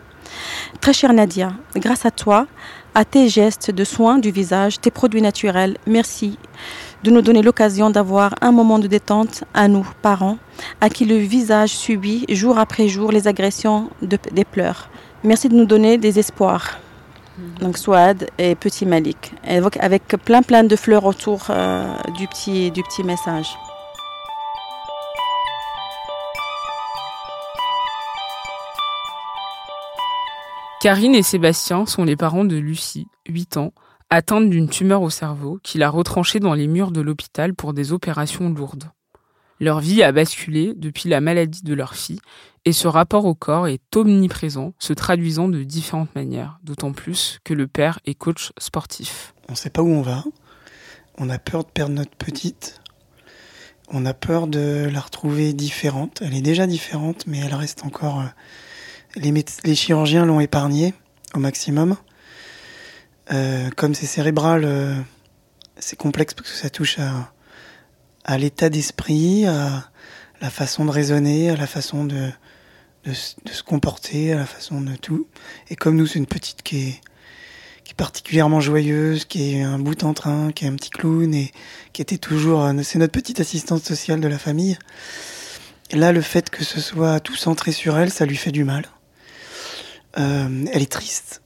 Très 0.82 0.92
chère 0.92 1.14
Nadia, 1.14 1.54
grâce 1.78 2.06
à 2.06 2.12
toi, 2.12 2.48
à 2.96 3.06
tes 3.06 3.30
gestes 3.30 3.72
de 3.72 3.86
soins 3.86 4.18
du 4.18 4.30
visage, 4.30 4.82
tes 4.82 4.92
produits 4.92 5.22
naturels, 5.22 5.78
merci 5.88 6.38
de 7.06 7.12
nous 7.12 7.22
donner 7.22 7.44
l'occasion 7.44 7.90
d'avoir 7.90 8.36
un 8.42 8.52
moment 8.52 8.78
de 8.78 8.88
détente 8.88 9.46
à 9.54 9.70
nous, 9.70 9.88
parents, 10.02 10.38
à 10.82 10.90
qui 10.90 11.06
le 11.06 11.16
visage 11.16 11.70
subit 11.70 12.26
jour 12.28 12.58
après 12.58 12.90
jour 12.90 13.14
les 13.14 13.30
agressions 13.30 13.90
des 14.02 14.44
pleurs. 14.44 14.90
Merci 15.24 15.48
de 15.48 15.56
nous 15.56 15.66
donner 15.66 15.98
des 15.98 16.20
espoirs. 16.20 16.78
Donc 17.60 17.78
Swad 17.78 18.30
et 18.38 18.56
Petit 18.56 18.86
Malik, 18.86 19.34
avec 19.80 20.08
plein 20.24 20.44
plein 20.44 20.64
de 20.64 20.76
fleurs 20.76 21.06
autour 21.06 21.48
euh, 21.50 21.96
du, 22.16 22.28
petit, 22.28 22.72
du 22.72 22.84
petit 22.84 23.04
message. 23.04 23.58
Karine 30.80 31.16
et 31.16 31.24
Sébastien 31.24 31.86
sont 31.86 32.04
les 32.04 32.18
parents 32.18 32.44
de 32.44 32.58
Lucie, 32.58 33.08
8 33.30 33.56
ans, 33.56 33.72
atteinte 34.10 34.50
d'une 34.50 34.68
tumeur 34.68 35.02
au 35.02 35.10
cerveau 35.10 35.58
qui 35.64 35.78
l'a 35.78 35.90
retranchée 35.90 36.40
dans 36.40 36.54
les 36.54 36.68
murs 36.68 36.92
de 36.92 37.00
l'hôpital 37.00 37.54
pour 37.54 37.74
des 37.74 37.94
opérations 37.94 38.50
lourdes. 38.50 38.92
Leur 39.60 39.80
vie 39.80 40.04
a 40.04 40.12
basculé 40.12 40.74
depuis 40.76 41.10
la 41.10 41.22
maladie 41.22 41.64
de 41.64 41.74
leur 41.74 41.96
fille 41.96 42.20
et 42.66 42.72
ce 42.72 42.88
rapport 42.88 43.26
au 43.26 43.36
corps 43.36 43.68
est 43.68 43.96
omniprésent, 43.96 44.74
se 44.80 44.94
traduisant 44.94 45.50
de 45.50 45.64
différentes 45.64 46.14
manières, 46.16 46.60
d'autant 46.64 46.94
plus 46.94 47.40
que 47.44 47.54
le 47.54 47.68
père 47.68 48.00
est 48.06 48.16
coach 48.16 48.52
sportif. 48.58 49.34
On 49.50 49.54
ne 49.54 49.58
sait 49.58 49.70
pas 49.70 49.82
où 49.82 49.90
on 49.90 50.02
va, 50.02 50.24
on 51.18 51.30
a 51.30 51.40
peur 51.40 51.66
de 51.66 51.70
perdre 51.70 51.94
notre 51.94 52.16
petite, 52.16 52.82
on 53.90 54.06
a 54.06 54.14
peur 54.14 54.48
de 54.48 54.90
la 54.92 55.00
retrouver 55.02 55.54
différente, 55.54 56.22
elle 56.22 56.34
est 56.34 56.42
déjà 56.42 56.68
différente 56.68 57.28
mais 57.28 57.40
elle 57.40 57.56
reste 57.56 57.84
encore... 57.86 58.22
Euh, 58.22 58.28
les, 59.16 59.76
chirurgiens 59.76 60.26
l'ont 60.26 60.40
épargnée 60.40 60.94
au 61.36 61.40
maximum. 61.40 61.98
Euh, 63.32 63.70
comme 63.76 63.94
c'est 63.94 64.06
cérébral, 64.06 64.64
euh, 64.66 65.00
c'est 65.78 65.96
complexe 65.96 66.34
parce 66.34 66.50
que 66.50 66.58
ça 66.58 66.70
touche 66.70 66.98
à, 67.00 67.32
à 68.24 68.38
l'état 68.38 68.70
d'esprit, 68.70 69.46
à 69.46 69.90
la 70.42 70.50
façon 70.50 70.86
de 70.86 70.92
raisonner, 70.92 71.50
à 71.50 71.56
la 71.56 71.68
façon 71.68 72.06
de, 72.06 72.30
se 73.06 73.64
comporter, 73.64 74.34
à 74.34 74.38
la 74.38 74.46
façon 74.46 74.82
de 74.82 74.96
tout. 74.96 75.28
Et 75.70 75.76
comme 75.76 75.96
nous, 75.96 76.08
c'est 76.08 76.20
une 76.20 76.26
petite 76.26 76.64
qui 76.64 76.90
est, 76.90 77.02
qui 77.84 77.92
est 77.92 77.98
particulièrement 77.98 78.60
joyeuse, 78.60 79.26
qui 79.26 79.56
est 79.56 79.62
un 79.62 79.80
bout 79.80 80.04
en 80.04 80.14
train, 80.14 80.52
qui 80.52 80.66
est 80.66 80.68
un 80.68 80.76
petit 80.76 80.90
clown 80.90 81.34
et 81.34 81.52
qui 81.92 82.02
était 82.02 82.18
toujours, 82.18 82.64
euh, 82.64 82.74
c'est 82.84 83.00
notre 83.00 83.12
petite 83.12 83.40
assistante 83.40 83.84
sociale 83.84 84.20
de 84.20 84.28
la 84.28 84.38
famille. 84.38 84.78
Et 85.90 85.96
là, 85.96 86.12
le 86.12 86.22
fait 86.22 86.50
que 86.50 86.64
ce 86.64 86.82
soit 86.82 87.20
tout 87.20 87.36
centré 87.36 87.72
sur 87.72 87.98
elle, 87.98 88.12
ça 88.12 88.26
lui 88.26 88.38
fait 88.38 88.52
du 88.52 88.64
mal. 88.64 88.86
Euh, 90.18 90.66
elle 90.72 90.82
est 90.82 90.92
triste. 90.92 91.42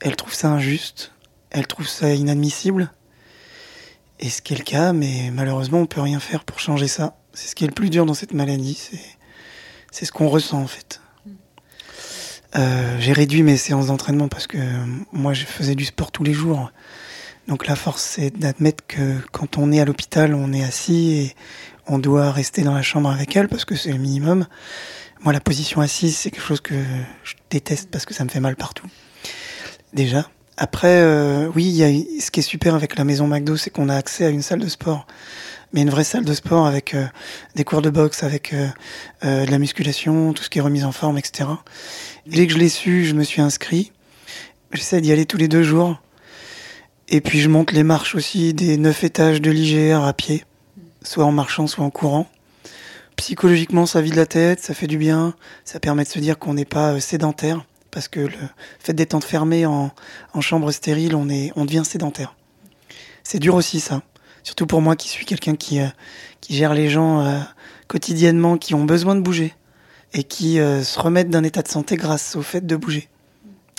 Elle 0.00 0.16
trouve 0.16 0.34
ça 0.34 0.48
injuste. 0.50 1.12
Elle 1.50 1.66
trouve 1.66 1.86
ça 1.86 2.12
inadmissible. 2.12 2.90
Et 4.24 4.30
ce 4.30 4.40
qui 4.40 4.54
est 4.54 4.56
le 4.56 4.64
cas, 4.64 4.94
mais 4.94 5.30
malheureusement, 5.30 5.80
on 5.80 5.86
peut 5.86 6.00
rien 6.00 6.18
faire 6.18 6.44
pour 6.44 6.58
changer 6.58 6.88
ça. 6.88 7.14
C'est 7.34 7.48
ce 7.48 7.54
qui 7.54 7.64
est 7.64 7.66
le 7.66 7.74
plus 7.74 7.90
dur 7.90 8.06
dans 8.06 8.14
cette 8.14 8.32
maladie. 8.32 8.80
C'est, 9.92 10.06
ce 10.06 10.10
qu'on 10.10 10.30
ressent 10.30 10.62
en 10.62 10.66
fait. 10.66 11.02
Euh, 12.56 12.96
j'ai 13.00 13.12
réduit 13.12 13.42
mes 13.42 13.58
séances 13.58 13.88
d'entraînement 13.88 14.28
parce 14.28 14.46
que 14.46 14.56
moi, 15.12 15.34
je 15.34 15.44
faisais 15.44 15.74
du 15.74 15.84
sport 15.84 16.10
tous 16.10 16.24
les 16.24 16.32
jours. 16.32 16.72
Donc 17.48 17.66
la 17.66 17.76
force, 17.76 18.02
c'est 18.02 18.30
d'admettre 18.30 18.86
que 18.88 19.18
quand 19.30 19.58
on 19.58 19.70
est 19.72 19.80
à 19.80 19.84
l'hôpital, 19.84 20.34
on 20.34 20.54
est 20.54 20.64
assis 20.64 21.10
et 21.10 21.36
on 21.86 21.98
doit 21.98 22.32
rester 22.32 22.62
dans 22.62 22.72
la 22.72 22.80
chambre 22.80 23.10
avec 23.10 23.36
elle 23.36 23.48
parce 23.48 23.66
que 23.66 23.76
c'est 23.76 23.92
le 23.92 23.98
minimum. 23.98 24.46
Moi, 25.20 25.34
la 25.34 25.40
position 25.40 25.82
assise, 25.82 26.16
c'est 26.16 26.30
quelque 26.30 26.46
chose 26.46 26.62
que 26.62 26.82
je 27.24 27.34
déteste 27.50 27.90
parce 27.90 28.06
que 28.06 28.14
ça 28.14 28.24
me 28.24 28.30
fait 28.30 28.40
mal 28.40 28.56
partout. 28.56 28.86
Déjà. 29.92 30.30
Après, 30.56 31.00
euh, 31.00 31.50
oui, 31.54 31.64
y 31.64 31.82
a, 31.82 31.88
ce 32.20 32.30
qui 32.30 32.40
est 32.40 32.44
super 32.44 32.74
avec 32.76 32.96
la 32.96 33.04
maison 33.04 33.26
McDo, 33.26 33.56
c'est 33.56 33.70
qu'on 33.70 33.88
a 33.88 33.96
accès 33.96 34.24
à 34.24 34.28
une 34.28 34.42
salle 34.42 34.60
de 34.60 34.68
sport. 34.68 35.06
Mais 35.72 35.82
une 35.82 35.90
vraie 35.90 36.04
salle 36.04 36.24
de 36.24 36.32
sport 36.32 36.66
avec 36.66 36.94
euh, 36.94 37.06
des 37.56 37.64
cours 37.64 37.82
de 37.82 37.90
boxe, 37.90 38.22
avec 38.22 38.54
euh, 38.54 38.68
de 39.44 39.50
la 39.50 39.58
musculation, 39.58 40.32
tout 40.32 40.44
ce 40.44 40.50
qui 40.50 40.58
est 40.58 40.62
remise 40.62 40.84
en 40.84 40.92
forme, 40.92 41.18
etc. 41.18 41.50
dès 42.26 42.46
que 42.46 42.52
je 42.52 42.58
l'ai 42.58 42.68
su, 42.68 43.04
je 43.04 43.14
me 43.14 43.24
suis 43.24 43.42
inscrit. 43.42 43.90
J'essaie 44.72 45.00
d'y 45.00 45.10
aller 45.10 45.26
tous 45.26 45.38
les 45.38 45.48
deux 45.48 45.64
jours. 45.64 46.00
Et 47.08 47.20
puis 47.20 47.40
je 47.40 47.48
monte 47.48 47.72
les 47.72 47.82
marches 47.82 48.14
aussi 48.14 48.54
des 48.54 48.76
neuf 48.76 49.02
étages 49.02 49.42
de 49.42 49.50
l'IGR 49.50 50.04
à 50.04 50.12
pied, 50.12 50.44
soit 51.02 51.24
en 51.24 51.32
marchant, 51.32 51.66
soit 51.66 51.84
en 51.84 51.90
courant. 51.90 52.28
Psychologiquement, 53.16 53.86
ça 53.86 54.00
vide 54.00 54.14
la 54.14 54.26
tête, 54.26 54.60
ça 54.60 54.72
fait 54.72 54.86
du 54.86 54.98
bien, 54.98 55.34
ça 55.64 55.80
permet 55.80 56.04
de 56.04 56.08
se 56.08 56.18
dire 56.18 56.38
qu'on 56.38 56.54
n'est 56.54 56.64
pas 56.64 56.98
sédentaire 57.00 57.64
parce 57.94 58.08
que 58.08 58.18
le 58.18 58.36
fait 58.80 58.92
d'être 58.92 59.14
enfermé 59.14 59.66
en, 59.66 59.92
chambre 60.40 60.72
stérile, 60.72 61.14
on, 61.14 61.28
est, 61.28 61.56
devient 61.56 61.84
sédentaire. 61.84 62.34
C'est 63.22 63.38
dur 63.38 63.54
aussi 63.54 63.78
ça, 63.78 64.02
surtout 64.42 64.66
pour 64.66 64.82
moi 64.82 64.96
qui 64.96 65.08
suis 65.08 65.24
quelqu'un 65.24 65.54
qui, 65.54 65.80
euh, 65.80 65.86
gère 66.50 66.74
les 66.74 66.90
gens 66.90 67.20
euh, 67.20 67.38
quotidiennement, 67.86 68.58
qui 68.58 68.74
ont 68.74 68.84
besoin 68.84 69.14
de 69.14 69.20
bouger 69.20 69.54
et 70.12 70.24
qui 70.24 70.58
euh, 70.58 70.82
se 70.82 70.98
remettent 70.98 71.30
d'un 71.30 71.44
état 71.44 71.62
de 71.62 71.68
santé 71.68 71.96
grâce 71.96 72.34
au 72.34 72.42
fait 72.42 72.66
de 72.66 72.74
bouger 72.74 73.08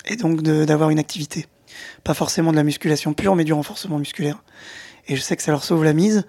et 0.06 0.16
donc 0.16 0.40
d'avoir 0.40 0.88
une 0.88 0.98
activité. 0.98 1.46
Pas 2.02 2.14
forcément 2.14 2.52
de 2.52 2.56
la 2.56 2.64
musculation 2.64 3.12
pure, 3.12 3.36
mais 3.36 3.44
du 3.44 3.52
renforcement 3.52 3.98
musculaire. 3.98 4.42
Et 5.08 5.16
je 5.16 5.20
sais 5.20 5.36
que 5.36 5.42
ça 5.42 5.50
leur 5.50 5.62
sauve 5.62 5.84
la 5.84 5.92
mise. 5.92 6.24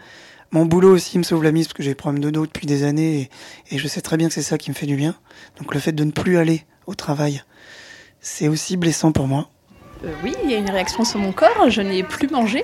Mon 0.52 0.66
boulot 0.66 0.94
aussi 0.94 1.18
me 1.18 1.24
sauve 1.24 1.44
la 1.44 1.52
mise 1.52 1.68
parce 1.68 1.74
que 1.74 1.84
j'ai 1.84 1.92
des 1.92 1.96
problèmes 1.96 2.24
de 2.24 2.30
dos 2.30 2.46
depuis 2.46 2.68
des 2.68 2.84
années 2.84 3.30
et, 3.70 3.78
je 3.78 3.88
sais 3.88 4.02
très 4.02 4.16
bien 4.16 4.28
que 4.30 4.34
c'est 4.34 4.42
ça 4.42 4.58
qui 4.58 4.70
me 4.70 4.76
fait 4.76 4.86
du 4.86 4.96
bien. 4.96 5.16
Donc 5.60 5.74
le 5.74 5.80
fait 5.80 5.92
de 5.92 6.04
ne 6.04 6.12
plus 6.12 6.38
aller 6.38 6.64
au 6.86 6.96
travail, 6.96 7.44
c'est 8.22 8.48
aussi 8.48 8.78
blessant 8.78 9.12
pour 9.12 9.28
moi. 9.28 9.50
Euh, 10.06 10.14
oui, 10.24 10.34
il 10.44 10.52
y 10.52 10.56
a 10.56 10.58
une 10.58 10.70
réaction 10.70 11.04
sur 11.04 11.20
mon 11.20 11.34
corps. 11.34 11.70
Je 11.70 11.82
n'ai 11.82 12.04
plus 12.04 12.30
mangé. 12.30 12.64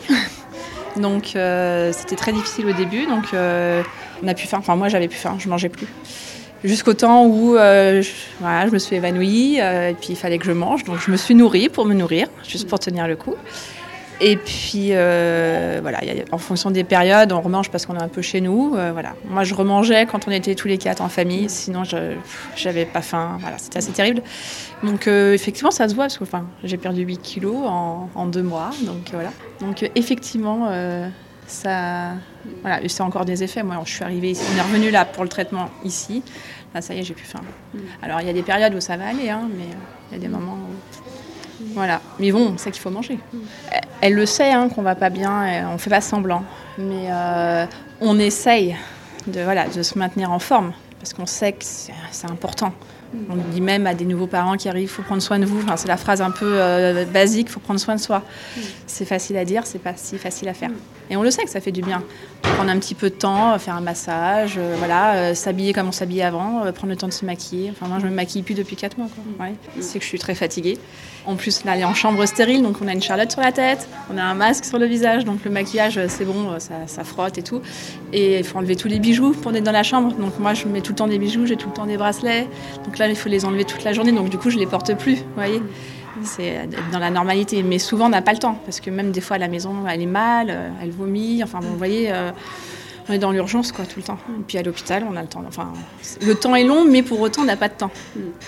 donc 0.95 1.35
euh, 1.35 1.91
c'était 1.91 2.15
très 2.15 2.31
difficile 2.31 2.67
au 2.67 2.73
début. 2.73 3.05
Donc 3.05 3.33
euh, 3.33 3.83
on 4.23 4.27
a 4.29 4.33
pu 4.33 4.47
faim. 4.47 4.59
Enfin 4.59 4.77
moi 4.77 4.87
j'avais 4.87 5.09
plus 5.09 5.19
faim. 5.19 5.35
Je 5.37 5.49
mangeais 5.49 5.69
plus. 5.69 5.87
Jusqu'au 6.63 6.93
temps 6.93 7.25
où 7.25 7.55
je, 7.57 8.09
voilà, 8.39 8.67
je 8.67 8.71
me 8.71 8.79
suis 8.79 8.95
évanouie 8.95 9.57
et 9.57 9.95
puis 9.99 10.11
il 10.11 10.15
fallait 10.15 10.37
que 10.37 10.45
je 10.45 10.53
mange. 10.53 10.85
Donc 10.85 10.99
je 11.05 11.11
me 11.11 11.17
suis 11.17 11.35
nourrie 11.35 11.67
pour 11.67 11.83
me 11.83 11.93
nourrir, 11.93 12.29
juste 12.47 12.69
pour 12.69 12.79
tenir 12.79 13.05
le 13.05 13.17
coup. 13.17 13.35
Et 14.21 14.37
puis 14.37 14.89
euh, 14.91 15.79
voilà, 15.81 15.99
a, 15.99 16.33
en 16.33 16.37
fonction 16.37 16.71
des 16.71 16.83
périodes, 16.83 17.31
on 17.31 17.41
remange 17.41 17.69
parce 17.69 17.85
qu'on 17.85 17.95
est 17.95 18.01
un 18.01 18.07
peu 18.07 18.21
chez 18.21 18.41
nous. 18.41 18.75
Euh, 18.75 18.91
voilà. 18.91 19.15
Moi, 19.25 19.43
je 19.43 19.53
remangeais 19.53 20.05
quand 20.05 20.27
on 20.27 20.31
était 20.31 20.55
tous 20.55 20.67
les 20.67 20.77
quatre 20.77 21.01
en 21.01 21.09
famille, 21.09 21.49
sinon 21.49 21.83
je 21.83 22.15
j'avais 22.55 22.85
pas 22.85 23.01
faim. 23.01 23.37
Voilà, 23.39 23.57
c'était 23.57 23.79
assez 23.79 23.91
terrible. 23.91 24.21
Donc 24.83 25.07
euh, 25.07 25.33
effectivement, 25.33 25.71
ça 25.71 25.87
se 25.87 25.95
voit 25.95 26.05
parce 26.05 26.17
que 26.17 26.23
enfin, 26.23 26.45
j'ai 26.63 26.77
perdu 26.77 27.01
8 27.01 27.17
kilos 27.17 27.57
en, 27.65 28.09
en, 28.15 28.27
deux 28.27 28.43
mois. 28.43 28.69
Donc 28.83 29.09
voilà. 29.11 29.31
Donc 29.59 29.89
effectivement, 29.95 30.69
ça, 31.47 32.13
voilà, 32.61 32.79
c'est 32.87 33.03
encore 33.03 33.25
des 33.25 33.43
effets. 33.43 33.63
Moi, 33.63 33.77
je 33.85 33.91
suis 33.91 34.03
arrivée 34.03 34.31
ici, 34.31 34.43
on 34.53 34.57
est 34.57 34.61
revenu 34.61 34.91
là 34.91 35.05
pour 35.05 35.23
le 35.23 35.29
traitement 35.29 35.69
ici. 35.83 36.23
Là, 36.73 36.81
ça 36.81 36.93
y 36.93 36.99
est, 36.99 37.03
j'ai 37.03 37.13
plus 37.13 37.25
faim. 37.25 37.41
Alors 38.01 38.21
il 38.21 38.27
y 38.27 38.29
a 38.29 38.33
des 38.33 38.41
périodes 38.41 38.73
où 38.73 38.79
ça 38.79 38.97
va 38.97 39.07
aller, 39.07 39.29
hein, 39.29 39.47
mais 39.57 39.65
il 40.11 40.17
y 40.17 40.17
a 40.17 40.19
des 40.19 40.27
moments 40.27 40.53
où 40.57 40.93
voilà. 41.73 42.01
Mais 42.19 42.31
bon, 42.31 42.53
on 42.53 42.57
sait 42.57 42.71
qu'il 42.71 42.81
faut 42.81 42.89
manger. 42.89 43.19
Elle 44.01 44.13
le 44.13 44.25
sait 44.25 44.51
hein, 44.51 44.69
qu'on 44.69 44.81
va 44.81 44.95
pas 44.95 45.09
bien, 45.09 45.67
on 45.71 45.77
fait 45.77 45.89
pas 45.89 46.01
semblant. 46.01 46.43
Mais 46.77 47.07
euh, 47.09 47.65
on 48.01 48.19
essaye 48.19 48.75
de, 49.27 49.41
voilà, 49.41 49.67
de 49.67 49.83
se 49.83 49.97
maintenir 49.97 50.31
en 50.31 50.39
forme 50.39 50.73
parce 50.99 51.13
qu'on 51.13 51.25
sait 51.25 51.53
que 51.53 51.63
c'est 51.63 52.29
important. 52.29 52.73
On 53.29 53.35
dit 53.35 53.61
même 53.61 53.85
à 53.85 53.93
des 53.93 54.05
nouveaux 54.05 54.25
parents 54.25 54.57
qui 54.57 54.67
arrivent, 54.69 54.85
il 54.85 54.87
faut 54.87 55.03
prendre 55.03 55.21
soin 55.21 55.37
de 55.37 55.45
vous. 55.45 55.63
C'est 55.75 55.87
la 55.87 55.97
phrase 55.97 56.21
un 56.21 56.31
peu 56.31 56.49
euh, 56.59 57.05
basique, 57.05 57.47
il 57.49 57.51
faut 57.51 57.59
prendre 57.59 57.79
soin 57.79 57.95
de 57.95 57.99
soi. 57.99 58.23
C'est 58.87 59.05
facile 59.05 59.37
à 59.37 59.45
dire, 59.45 59.67
c'est 59.67 59.79
pas 59.79 59.93
si 59.95 60.17
facile 60.17 60.49
à 60.49 60.53
faire. 60.53 60.71
Et 61.09 61.15
on 61.15 61.23
le 61.23 61.31
sait 61.31 61.43
que 61.43 61.49
ça 61.49 61.61
fait 61.61 61.71
du 61.71 61.81
bien. 61.81 62.03
Prendre 62.41 62.69
un 62.69 62.79
petit 62.79 62.95
peu 62.95 63.09
de 63.09 63.15
temps, 63.15 63.57
faire 63.59 63.75
un 63.75 63.81
massage, 63.81 64.55
euh, 64.57 64.75
voilà, 64.77 65.15
euh, 65.15 65.33
s'habiller 65.35 65.73
comme 65.73 65.87
on 65.87 65.91
s'habillait 65.91 66.23
avant, 66.23 66.65
euh, 66.65 66.71
prendre 66.71 66.91
le 66.91 66.97
temps 66.97 67.07
de 67.07 67.13
se 67.13 67.25
maquiller. 67.25 67.71
Enfin, 67.71 67.87
moi, 67.87 67.99
je 67.99 68.05
me 68.05 68.11
maquille 68.11 68.43
plus 68.43 68.53
depuis 68.53 68.75
4 68.75 68.97
mois. 68.97 69.07
C'est 69.79 69.99
que 69.99 70.03
je 70.03 70.09
suis 70.09 70.19
très 70.19 70.35
fatiguée. 70.35 70.77
En 71.25 71.35
plus, 71.35 71.63
là, 71.63 71.75
elle 71.75 71.81
est 71.81 71.85
en 71.85 71.93
chambre 71.93 72.25
stérile, 72.25 72.61
donc 72.61 72.77
on 72.81 72.87
a 72.87 72.93
une 72.93 73.01
charlotte 73.01 73.31
sur 73.31 73.41
la 73.41 73.51
tête, 73.51 73.87
on 74.13 74.17
a 74.17 74.23
un 74.23 74.33
masque 74.33 74.65
sur 74.65 74.77
le 74.77 74.85
visage, 74.85 75.23
donc 75.23 75.43
le 75.45 75.51
maquillage, 75.51 75.99
c'est 76.07 76.25
bon, 76.25 76.59
ça, 76.59 76.73
ça, 76.87 77.03
frotte 77.03 77.37
et 77.37 77.43
tout. 77.43 77.61
Et 78.11 78.39
il 78.39 78.43
faut 78.43 78.57
enlever 78.57 78.75
tous 78.75 78.89
les 78.89 78.99
bijoux 78.99 79.31
pour 79.31 79.55
être 79.55 79.63
dans 79.63 79.71
la 79.71 79.83
chambre. 79.83 80.13
Donc 80.15 80.37
moi, 80.39 80.53
je 80.53 80.65
mets 80.65 80.81
tout 80.81 80.91
le 80.91 80.97
temps 80.97 81.07
des 81.07 81.19
bijoux, 81.19 81.45
j'ai 81.45 81.55
tout 81.55 81.69
le 81.69 81.73
temps 81.73 81.85
des 81.85 81.97
bracelets. 81.97 82.47
Donc 82.85 82.97
là, 82.97 83.07
il 83.07 83.15
faut 83.15 83.29
les 83.29 83.45
enlever 83.45 83.63
toute 83.63 83.83
la 83.83 83.93
journée, 83.93 84.11
donc 84.11 84.29
du 84.29 84.37
coup, 84.37 84.49
je 84.49 84.57
les 84.57 84.67
porte 84.67 84.93
plus, 84.97 85.15
vous 85.15 85.35
voyez 85.35 85.61
c'est 86.23 86.69
dans 86.91 86.99
la 86.99 87.09
normalité. 87.09 87.63
Mais 87.63 87.79
souvent, 87.79 88.05
on 88.05 88.09
n'a 88.09 88.21
pas 88.21 88.33
le 88.33 88.39
temps, 88.39 88.59
parce 88.65 88.79
que 88.79 88.89
même 88.89 89.11
des 89.11 89.21
fois, 89.21 89.35
à 89.35 89.39
la 89.39 89.47
maison, 89.47 89.87
elle 89.89 90.01
est 90.01 90.05
mal, 90.05 90.71
elle 90.81 90.91
vomit. 90.91 91.43
Enfin, 91.43 91.59
bon, 91.59 91.67
vous 91.69 91.77
voyez, 91.77 92.11
euh, 92.11 92.31
on 93.07 93.13
est 93.13 93.19
dans 93.19 93.31
l'urgence, 93.31 93.71
quoi, 93.71 93.85
tout 93.85 93.99
le 93.99 94.03
temps. 94.03 94.17
Et 94.39 94.43
puis 94.47 94.57
à 94.57 94.63
l'hôpital, 94.63 95.05
on 95.09 95.15
a 95.15 95.21
le 95.21 95.27
temps. 95.27 95.43
Enfin, 95.47 95.73
le 96.21 96.35
temps 96.35 96.55
est 96.55 96.63
long, 96.63 96.85
mais 96.85 97.03
pour 97.03 97.19
autant, 97.19 97.41
on 97.41 97.45
n'a 97.45 97.57
pas 97.57 97.69
de 97.69 97.73
temps. 97.73 97.91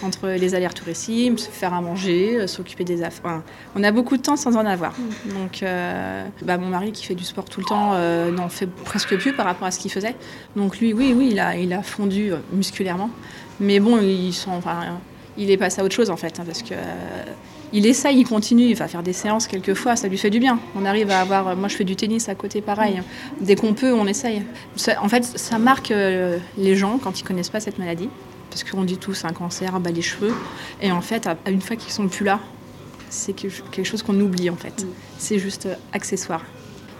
Entre 0.03 0.29
les 0.29 0.55
allers-retours 0.55 0.87
ici, 0.89 1.31
se 1.37 1.49
faire 1.49 1.73
à 1.73 1.81
manger, 1.81 2.37
euh, 2.37 2.47
s'occuper 2.47 2.83
des 2.83 3.03
affaires. 3.03 3.21
Enfin, 3.25 3.43
on 3.75 3.83
a 3.83 3.91
beaucoup 3.91 4.17
de 4.17 4.21
temps 4.21 4.37
sans 4.37 4.55
en 4.55 4.65
avoir. 4.65 4.93
Donc, 5.25 5.63
euh, 5.63 6.25
bah, 6.41 6.57
mon 6.57 6.67
mari, 6.67 6.91
qui 6.91 7.05
fait 7.05 7.15
du 7.15 7.23
sport 7.23 7.45
tout 7.45 7.59
le 7.59 7.65
temps, 7.65 7.91
euh, 7.93 8.31
n'en 8.31 8.49
fait 8.49 8.67
presque 8.67 9.17
plus 9.17 9.33
par 9.33 9.45
rapport 9.45 9.67
à 9.67 9.71
ce 9.71 9.79
qu'il 9.79 9.91
faisait. 9.91 10.15
Donc, 10.55 10.79
lui, 10.79 10.93
oui, 10.93 11.13
oui, 11.15 11.29
il 11.31 11.39
a, 11.39 11.57
il 11.57 11.73
a 11.73 11.81
fondu 11.81 12.31
musculairement. 12.53 13.09
Mais 13.59 13.79
bon, 13.79 13.99
ils 14.01 14.33
sont, 14.33 14.51
enfin, 14.51 14.99
il 15.37 15.51
est 15.51 15.57
passé 15.57 15.81
à 15.81 15.83
autre 15.83 15.95
chose, 15.95 16.09
en 16.09 16.17
fait, 16.17 16.39
hein, 16.39 16.43
parce 16.45 16.61
que 16.61 16.75
il 17.75 17.85
essaye, 17.85 18.19
il 18.19 18.23
continue, 18.25 18.63
il 18.63 18.75
va 18.75 18.87
faire 18.87 19.03
des 19.03 19.11
séances 19.11 19.47
quelquefois, 19.47 19.97
ça 19.97 20.07
lui 20.07 20.17
fait 20.17 20.29
du 20.29 20.39
bien. 20.39 20.59
On 20.77 20.85
arrive 20.85 21.11
à 21.11 21.19
avoir, 21.19 21.57
moi 21.57 21.67
je 21.67 21.75
fais 21.75 21.83
du 21.83 21.97
tennis 21.97 22.29
à 22.29 22.35
côté 22.35 22.61
pareil, 22.61 23.01
dès 23.41 23.55
qu'on 23.55 23.73
peut 23.73 23.93
on 23.93 24.07
essaye. 24.07 24.43
En 25.01 25.09
fait 25.09 25.25
ça 25.25 25.59
marque 25.59 25.91
euh, 25.91 26.37
les 26.57 26.77
gens 26.77 26.97
quand 26.97 27.19
ils 27.19 27.23
connaissent 27.23 27.49
pas 27.49 27.59
cette 27.59 27.77
maladie, 27.77 28.09
parce 28.49 28.63
qu'on 28.63 28.85
dit 28.85 28.97
tous 28.97 29.25
un 29.25 29.33
cancer, 29.33 29.77
bah, 29.81 29.91
les 29.91 30.01
cheveux, 30.01 30.33
et 30.81 30.89
en 30.93 31.01
fait 31.01 31.27
à, 31.27 31.35
une 31.49 31.61
fois 31.61 31.75
qu'ils 31.75 31.91
sont 31.91 32.07
plus 32.07 32.23
là, 32.23 32.39
c'est 33.09 33.33
quelque 33.33 33.83
chose 33.83 34.03
qu'on 34.03 34.19
oublie 34.21 34.49
en 34.49 34.55
fait, 34.55 34.87
c'est 35.17 35.37
juste 35.37 35.67
accessoire. 35.91 36.43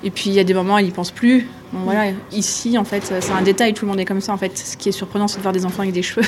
Et 0.04 0.12
puis 0.12 0.26
il 0.30 0.34
y 0.34 0.40
a 0.40 0.44
des 0.44 0.54
moments 0.54 0.78
ils 0.78 0.86
n'y 0.86 0.92
pensent 0.92 1.12
plus. 1.12 1.48
Voilà, 1.72 2.12
ici 2.34 2.78
en 2.78 2.84
fait 2.84 3.14
c'est 3.22 3.32
un 3.32 3.42
détail, 3.42 3.74
tout 3.74 3.86
le 3.86 3.92
monde 3.92 4.00
est 4.02 4.06
comme 4.06 4.22
ça 4.22 4.34
en 4.34 4.38
fait. 4.38 4.58
Ce 4.58 4.76
qui 4.76 4.90
est 4.90 4.92
surprenant 4.92 5.30
c'est 5.30 5.38
de 5.38 5.42
voir 5.42 5.54
des 5.54 5.66
enfants 5.66 5.84
avec 5.84 5.94
des 5.94 6.04
cheveux. 6.04 6.28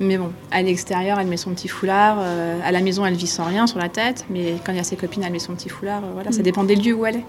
Mais 0.00 0.16
bon, 0.16 0.32
à 0.50 0.62
l'extérieur, 0.62 1.20
elle 1.20 1.26
met 1.26 1.36
son 1.36 1.50
petit 1.50 1.68
foulard. 1.68 2.16
Euh, 2.20 2.58
à 2.64 2.72
la 2.72 2.80
maison, 2.80 3.04
elle 3.04 3.14
vit 3.14 3.26
sans 3.26 3.44
rien 3.44 3.66
sur 3.66 3.78
la 3.78 3.90
tête. 3.90 4.24
Mais 4.30 4.54
quand 4.64 4.72
il 4.72 4.76
y 4.76 4.80
a 4.80 4.84
ses 4.84 4.96
copines, 4.96 5.22
elle 5.22 5.32
met 5.32 5.38
son 5.38 5.54
petit 5.54 5.68
foulard. 5.68 6.02
Euh, 6.02 6.10
voilà, 6.14 6.30
mm. 6.30 6.32
ça 6.32 6.42
dépend 6.42 6.64
des 6.64 6.74
lieux 6.74 6.94
où 6.94 7.04
elle 7.04 7.16
est. 7.16 7.24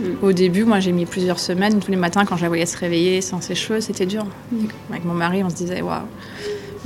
Mm. 0.00 0.04
Au 0.22 0.32
début, 0.32 0.64
moi, 0.64 0.80
j'ai 0.80 0.92
mis 0.92 1.04
plusieurs 1.04 1.38
semaines. 1.38 1.78
Tous 1.78 1.90
les 1.90 1.98
matins, 1.98 2.24
quand 2.24 2.38
je 2.38 2.42
la 2.42 2.48
voyais 2.48 2.64
se 2.64 2.78
réveiller 2.78 3.20
sans 3.20 3.42
ses 3.42 3.54
cheveux, 3.54 3.82
c'était 3.82 4.06
dur. 4.06 4.24
Mm. 4.50 4.56
Avec 4.90 5.04
mon 5.04 5.12
mari, 5.12 5.44
on 5.44 5.50
se 5.50 5.56
disait, 5.56 5.82
waouh, 5.82 6.06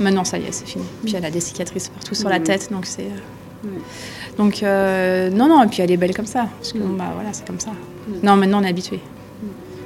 maintenant, 0.01 0.25
ça 0.25 0.37
y 0.37 0.43
est, 0.43 0.51
c'est 0.51 0.67
fini. 0.67 0.83
Puis 1.05 1.15
elle 1.15 1.23
a 1.23 1.31
des 1.31 1.39
cicatrices 1.39 1.87
partout 1.87 2.13
sur 2.13 2.27
la 2.27 2.41
tête. 2.41 2.69
Donc, 2.69 2.85
c'est. 2.85 3.03
Euh... 3.03 3.69
Donc, 4.37 4.61
non, 5.33 5.47
non, 5.47 5.63
et 5.63 5.67
puis 5.67 5.81
elle 5.81 5.91
est 5.91 5.97
belle 5.97 6.13
comme 6.13 6.25
ça. 6.25 6.49
Parce 6.57 6.73
que, 6.73 6.77
bon, 6.77 6.95
bah 6.95 7.11
voilà, 7.15 7.31
c'est 7.31 7.47
comme 7.47 7.59
ça. 7.59 7.71
Non, 8.21 8.35
maintenant, 8.35 8.59
on 8.59 8.63
est 8.63 8.69
habitué. 8.69 8.99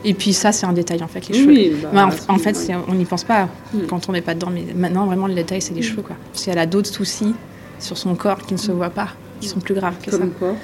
Et 0.06 0.14
puis 0.14 0.34
ça, 0.34 0.52
c'est 0.52 0.66
un 0.66 0.74
détail 0.74 1.04
en 1.04 1.08
fait, 1.08 1.28
les 1.28 1.34
cheveux. 1.34 1.48
Oui, 1.48 1.76
bah, 1.82 2.10
en, 2.28 2.36
en, 2.36 2.38
fait, 2.38 2.72
on 2.88 2.94
n'y 2.94 3.06
pense 3.06 3.24
pas 3.24 3.50
mm. 3.74 3.88
quand 3.90 4.08
on 4.08 4.14
n'est 4.14 4.22
pas 4.22 4.34
dedans. 4.36 4.52
Mais 4.54 4.66
maintenant, 4.76 5.06
vraiment, 5.06 5.28
le 5.28 5.34
détail, 5.34 5.62
c'est 5.62 5.74
les 5.74 5.82
mm. 5.82 5.84
cheveux. 5.84 6.02
Quoi. 6.02 6.16
Parce 6.32 6.46
qu'elle 6.46 6.60
a 6.60 6.66
d'autres 6.66 6.90
soucis 6.90 7.34
sur 7.80 7.98
son 7.98 8.16
corps 8.16 8.40
qui 8.40 8.54
ne 8.54 8.60
se 8.60 8.72
voient 8.72 8.90
pas, 8.90 9.10
qui 9.42 9.48
sont 9.48 9.60
plus 9.60 9.74
graves 9.74 9.96
que 10.02 10.12
Comme 10.12 10.22
ça. 10.22 10.28
Quoi 10.40 10.56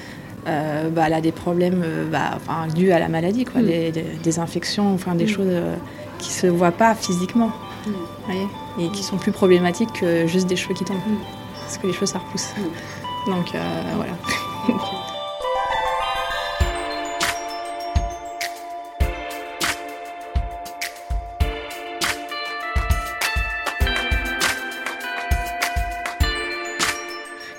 euh, 0.47 0.89
bah, 0.89 1.03
elle 1.05 1.13
a 1.13 1.21
des 1.21 1.31
problèmes 1.31 1.83
euh, 1.85 2.09
bah, 2.09 2.31
enfin, 2.35 2.67
dus 2.73 2.91
à 2.91 2.97
la 2.97 3.09
maladie, 3.09 3.45
quoi, 3.45 3.61
mm. 3.61 3.65
des, 3.65 3.91
des, 3.91 4.05
des, 4.23 4.39
infections, 4.39 4.93
enfin, 4.93 5.13
des 5.13 5.27
choses 5.27 5.45
euh, 5.47 5.75
qui 6.17 6.29
ne 6.29 6.33
se 6.33 6.47
voient 6.47 6.71
pas 6.71 6.95
physiquement. 6.95 7.51
Voyez 8.25 8.47
et 8.79 8.89
qui 8.89 9.03
sont 9.03 9.17
plus 9.17 9.31
problématiques 9.31 9.91
que 9.93 10.27
juste 10.27 10.47
des 10.47 10.55
cheveux 10.55 10.73
qui 10.73 10.85
tombent. 10.85 10.97
Parce 11.59 11.77
que 11.77 11.87
les 11.87 11.93
cheveux, 11.93 12.05
ça 12.05 12.19
repousse. 12.19 12.49
Donc 13.27 13.53
euh, 13.55 13.81
voilà. 13.95 14.13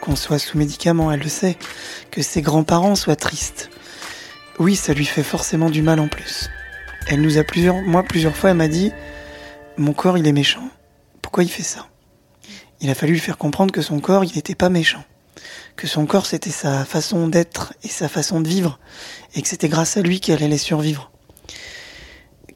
Qu'on 0.02 0.16
soit 0.16 0.40
sous 0.40 0.58
médicaments, 0.58 1.12
elle 1.12 1.20
le 1.20 1.28
sait, 1.28 1.56
que 2.10 2.22
ses 2.22 2.42
grands-parents 2.42 2.96
soient 2.96 3.14
tristes. 3.14 3.70
Oui, 4.58 4.74
ça 4.74 4.94
lui 4.94 5.06
fait 5.06 5.22
forcément 5.22 5.70
du 5.70 5.80
mal 5.80 6.00
en 6.00 6.08
plus. 6.08 6.50
Elle 7.06 7.20
nous 7.20 7.38
a 7.38 7.44
plusieurs, 7.44 7.80
moi 7.82 8.02
plusieurs 8.02 8.36
fois, 8.36 8.50
elle 8.50 8.56
m'a 8.56 8.66
dit, 8.66 8.90
mon 9.76 9.92
corps 9.92 10.18
il 10.18 10.26
est 10.26 10.32
méchant. 10.32 10.68
Pourquoi 11.22 11.44
il 11.44 11.48
fait 11.48 11.62
ça? 11.62 11.86
Il 12.80 12.90
a 12.90 12.96
fallu 12.96 13.12
lui 13.12 13.20
faire 13.20 13.38
comprendre 13.38 13.72
que 13.72 13.80
son 13.80 14.00
corps 14.00 14.24
il 14.24 14.34
n'était 14.34 14.56
pas 14.56 14.70
méchant, 14.70 15.04
que 15.76 15.86
son 15.86 16.04
corps 16.04 16.26
c'était 16.26 16.50
sa 16.50 16.84
façon 16.84 17.28
d'être 17.28 17.72
et 17.84 17.88
sa 17.88 18.08
façon 18.08 18.40
de 18.40 18.48
vivre, 18.48 18.80
et 19.36 19.42
que 19.42 19.48
c'était 19.48 19.68
grâce 19.68 19.96
à 19.96 20.02
lui 20.02 20.18
qu'elle 20.18 20.42
allait 20.42 20.58
survivre, 20.58 21.12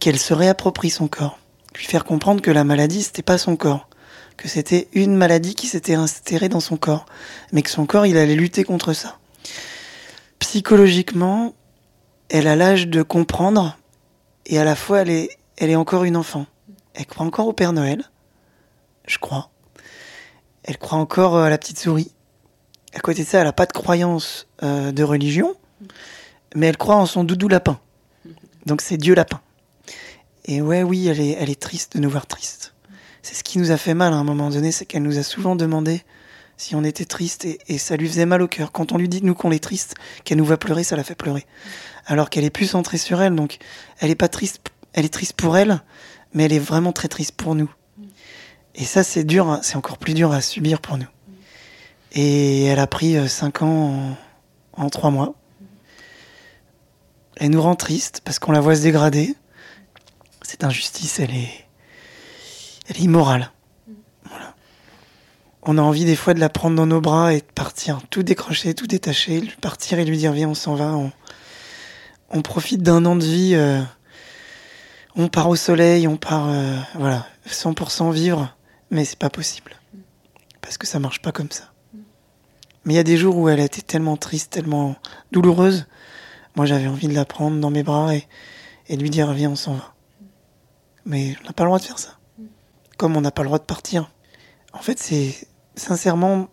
qu'elle 0.01 0.19
se 0.19 0.35
réapproprie 0.35 0.91
son 0.91 1.07
corps, 1.07 1.39
lui 1.77 1.85
faire 1.85 2.05
comprendre 2.05 2.43
que 2.43 2.51
la 2.51 2.65
maladie 2.65 3.05
c'était 3.05 3.23
pas 3.23 3.39
son 3.39 3.55
corps, 3.55 3.89
que 4.37 4.49
c'était 4.49 4.89
une 4.93 5.17
maladie 5.17 5.55
qui 5.55 5.67
s'était 5.67 5.95
insérée 5.95 6.49
dans 6.49 6.61
son 6.61 6.77
corps, 6.77 7.07
mais 7.53 7.63
que 7.63 7.71
son 7.71 7.87
corps 7.87 8.07
il 8.07 8.17
allait 8.17 8.35
lutter 8.35 8.65
contre 8.65 8.93
ça. 8.93 9.19
Psychologiquement, 10.39 11.55
elle 12.29 12.47
a 12.47 12.57
l'âge 12.57 12.89
de 12.89 13.03
comprendre 13.03 13.79
et 14.45 14.59
à 14.59 14.65
la 14.65 14.77
fois 14.77 15.01
elle 15.01 15.11
est, 15.11 15.39
elle 15.57 15.71
est 15.71 15.77
encore 15.77 16.05
une 16.05 16.17
enfant. 16.17 16.47
Elle 16.95 17.07
croit 17.07 17.27
encore 17.27 17.47
au 17.47 17.53
Père 17.53 17.73
Noël, 17.73 18.05
je 19.07 19.19
crois. 19.19 19.51
Elle 20.65 20.79
croit 20.79 20.99
encore 20.99 21.37
à 21.37 21.51
la 21.51 21.59
petite 21.59 21.79
souris. 21.79 22.13
À 22.95 23.01
côté 23.01 23.23
de 23.23 23.29
ça, 23.29 23.39
elle 23.39 23.45
n'a 23.45 23.53
pas 23.53 23.67
de 23.67 23.73
croyance 23.73 24.47
euh, 24.63 24.91
de 24.91 25.03
religion, 25.03 25.55
mais 26.55 26.67
elle 26.67 26.77
croit 26.77 26.97
en 26.97 27.07
son 27.07 27.25
doudou 27.25 27.49
lapin. 27.49 27.79
Donc 28.65 28.81
c'est 28.81 28.97
Dieu 28.97 29.15
lapin. 29.15 29.41
Et 30.47 30.61
ouais, 30.61 30.83
oui, 30.83 31.09
elle 31.09 31.21
est, 31.21 31.37
elle 31.39 31.51
est 31.51 31.61
triste 31.61 31.97
de 31.97 32.03
nous 32.03 32.11
voir 32.11 32.27
tristes. 32.27 32.75
C'est 33.27 33.35
ce 33.35 33.43
qui 33.43 33.59
nous 33.59 33.73
a 33.73 33.77
fait 33.77 33.93
mal 33.93 34.13
à 34.13 34.17
un 34.19 34.23
moment 34.23 34.51
donné, 34.51 34.71
c'est 34.71 34.87
qu'elle 34.87 35.03
nous 35.03 35.19
a 35.19 35.25
souvent 35.25 35.57
demandé 35.57 36.05
si 36.57 36.77
on 36.77 36.85
était 36.85 37.05
triste 37.05 37.45
et, 37.45 37.59
et, 37.67 37.77
ça 37.77 37.97
lui 37.97 38.07
faisait 38.07 38.25
mal 38.25 38.41
au 38.41 38.47
cœur. 38.47 38.71
Quand 38.71 38.93
on 38.93 38.99
lui 38.99 39.09
dit 39.09 39.21
nous 39.21 39.35
qu'on 39.35 39.51
est 39.51 39.59
triste, 39.59 39.97
qu'elle 40.23 40.39
nous 40.39 40.45
va 40.45 40.57
pleurer, 40.57 40.85
ça 40.85 40.95
la 40.95 41.03
fait 41.03 41.17
pleurer. 41.17 41.45
Alors 42.07 42.31
qu'elle 42.31 42.45
est 42.45 42.51
plus 42.51 42.69
centrée 42.69 42.99
sur 42.99 43.21
elle, 43.21 43.35
donc 43.35 43.59
elle 43.99 44.13
est 44.13 44.15
pas 44.15 44.29
triste, 44.29 44.61
elle 44.93 45.05
est 45.05 45.13
triste 45.13 45.33
pour 45.33 45.57
elle, 45.57 45.83
mais 46.35 46.45
elle 46.45 46.53
est 46.53 46.61
vraiment 46.61 46.93
très 46.93 47.09
triste 47.09 47.33
pour 47.33 47.57
nous. 47.57 47.69
Et 48.77 48.85
ça, 48.85 49.03
c'est 49.03 49.25
dur, 49.25 49.49
hein, 49.49 49.59
c'est 49.61 49.75
encore 49.75 49.99
plus 49.99 50.15
dur 50.15 50.31
à 50.31 50.41
subir 50.41 50.81
pour 50.81 50.97
nous. 50.97 51.09
Et 52.13 52.67
elle 52.67 52.79
a 52.79 52.87
pris 52.87 53.29
5 53.29 53.63
ans 53.63 54.17
en, 54.77 54.85
en 54.85 54.89
3 54.89 55.11
mois. 55.11 55.35
Elle 57.39 57.51
nous 57.51 57.61
rend 57.61 57.75
triste 57.75 58.21
parce 58.25 58.39
qu'on 58.39 58.53
la 58.53 58.61
voit 58.61 58.77
se 58.77 58.83
dégrader. 58.83 59.35
Cette 60.43 60.63
injustice, 60.63 61.19
elle 61.19 61.35
est, 61.35 61.66
elle 62.89 62.97
est 62.97 63.01
immorale. 63.01 63.51
On 65.63 65.79
a 65.79 65.83
envie 65.83 66.05
des 66.05 66.15
fois 66.15 66.33
de 66.33 66.39
la 66.39 66.49
prendre 66.49 66.77
dans 66.77 66.87
nos 66.87 67.01
bras 67.01 67.35
et 67.35 67.39
de 67.39 67.53
partir, 67.55 68.01
tout 68.09 68.23
décrocher, 68.23 68.75
tout 68.75 68.87
détacher, 68.87 69.43
partir 69.61 69.99
et 69.99 70.05
lui 70.05 70.17
dire 70.17 70.33
viens, 70.33 70.49
on 70.49 70.55
s'en 70.55 70.77
va. 70.77 70.93
On, 70.93 71.11
on 72.31 72.43
profite 72.43 72.83
d'un 72.83 73.05
an 73.05 73.17
de 73.17 73.25
vie. 73.25 73.55
Euh, 73.55 73.83
on 75.17 75.29
part 75.29 75.49
au 75.49 75.57
soleil, 75.57 76.07
on 76.07 76.17
part, 76.17 76.49
euh, 76.51 76.77
voilà, 76.95 77.27
100% 77.49 78.13
vivre, 78.13 78.55
mais 78.91 79.05
c'est 79.05 79.19
pas 79.19 79.31
possible. 79.31 79.73
Parce 80.61 80.79
que 80.79 80.87
ça 80.87 80.99
marche 80.99 81.21
pas 81.21 81.33
comme 81.33 81.51
ça. 81.51 81.73
Mais 82.85 82.95
il 82.95 82.97
y 82.97 83.01
a 83.01 83.05
des 83.05 83.17
jours 83.17 83.37
où 83.37 83.49
elle 83.49 83.61
a 83.61 83.65
été 83.65 83.83
tellement 83.83 84.17
triste, 84.17 84.53
tellement 84.53 84.95
douloureuse. 85.33 85.87
Moi, 86.55 86.67
j'avais 86.67 86.87
envie 86.87 87.09
de 87.09 87.15
la 87.15 87.25
prendre 87.25 87.59
dans 87.61 87.71
mes 87.71 87.83
bras 87.83 88.15
et, 88.15 88.29
et 88.89 88.97
de 88.97 89.03
lui 89.03 89.11
dire, 89.11 89.33
viens, 89.33 89.51
on 89.51 89.57
s'en 89.57 89.75
va. 89.75 89.95
Mais 91.05 91.37
on 91.43 91.47
n'a 91.47 91.53
pas 91.53 91.65
le 91.65 91.69
droit 91.69 91.79
de 91.79 91.85
faire 91.85 91.99
ça. 91.99 92.19
Comme 92.97 93.17
on 93.17 93.21
n'a 93.21 93.31
pas 93.31 93.43
le 93.43 93.49
droit 93.49 93.59
de 93.59 93.65
partir. 93.65 94.11
En 94.73 94.81
fait, 94.81 94.99
c'est 94.99 95.35
sincèrement, 95.75 96.49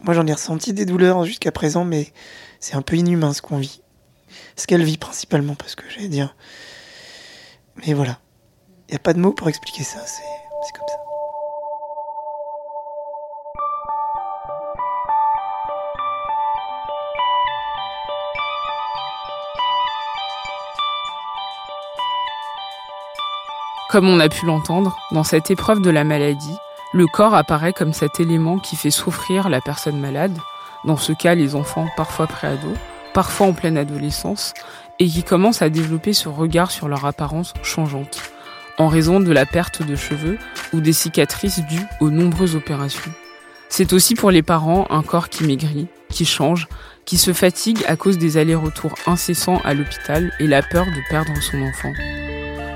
moi 0.00 0.14
j'en 0.14 0.26
ai 0.26 0.32
ressenti 0.32 0.72
des 0.72 0.84
douleurs 0.84 1.24
jusqu'à 1.24 1.52
présent, 1.52 1.84
mais 1.84 2.12
c'est 2.60 2.74
un 2.74 2.82
peu 2.82 2.96
inhumain 2.96 3.32
ce 3.32 3.42
qu'on 3.42 3.58
vit. 3.58 3.82
Ce 4.56 4.66
qu'elle 4.66 4.84
vit 4.84 4.98
principalement, 4.98 5.54
parce 5.54 5.74
que 5.74 5.84
j'allais 5.90 6.08
dire, 6.08 6.34
mais 7.76 7.92
voilà. 7.94 8.18
Il 8.88 8.92
n'y 8.92 8.96
a 8.96 9.00
pas 9.00 9.14
de 9.14 9.20
mots 9.20 9.32
pour 9.32 9.48
expliquer 9.48 9.84
ça, 9.84 10.00
c'est 10.06 10.72
comme 10.78 10.88
ça. 10.88 11.01
Comme 23.92 24.08
on 24.08 24.20
a 24.20 24.30
pu 24.30 24.46
l'entendre, 24.46 24.96
dans 25.10 25.22
cette 25.22 25.50
épreuve 25.50 25.82
de 25.82 25.90
la 25.90 26.02
maladie, 26.02 26.56
le 26.94 27.06
corps 27.06 27.34
apparaît 27.34 27.74
comme 27.74 27.92
cet 27.92 28.20
élément 28.20 28.58
qui 28.58 28.74
fait 28.74 28.90
souffrir 28.90 29.50
la 29.50 29.60
personne 29.60 30.00
malade, 30.00 30.34
dans 30.86 30.96
ce 30.96 31.12
cas 31.12 31.34
les 31.34 31.54
enfants 31.54 31.86
parfois 31.94 32.26
préados, 32.26 32.72
parfois 33.12 33.48
en 33.48 33.52
pleine 33.52 33.76
adolescence, 33.76 34.54
et 34.98 35.06
qui 35.06 35.22
commencent 35.22 35.60
à 35.60 35.68
développer 35.68 36.14
ce 36.14 36.30
regard 36.30 36.70
sur 36.70 36.88
leur 36.88 37.04
apparence 37.04 37.52
changeante, 37.62 38.32
en 38.78 38.88
raison 38.88 39.20
de 39.20 39.30
la 39.30 39.44
perte 39.44 39.82
de 39.82 39.94
cheveux 39.94 40.38
ou 40.72 40.80
des 40.80 40.94
cicatrices 40.94 41.60
dues 41.60 41.86
aux 42.00 42.08
nombreuses 42.08 42.56
opérations. 42.56 43.12
C'est 43.68 43.92
aussi 43.92 44.14
pour 44.14 44.30
les 44.30 44.42
parents 44.42 44.86
un 44.88 45.02
corps 45.02 45.28
qui 45.28 45.44
maigrit, 45.44 45.88
qui 46.08 46.24
change, 46.24 46.66
qui 47.04 47.18
se 47.18 47.34
fatigue 47.34 47.84
à 47.86 47.96
cause 47.96 48.16
des 48.16 48.38
allers-retours 48.38 48.94
incessants 49.06 49.60
à 49.66 49.74
l'hôpital 49.74 50.32
et 50.40 50.46
la 50.46 50.62
peur 50.62 50.86
de 50.86 51.10
perdre 51.10 51.36
son 51.42 51.60
enfant 51.60 51.92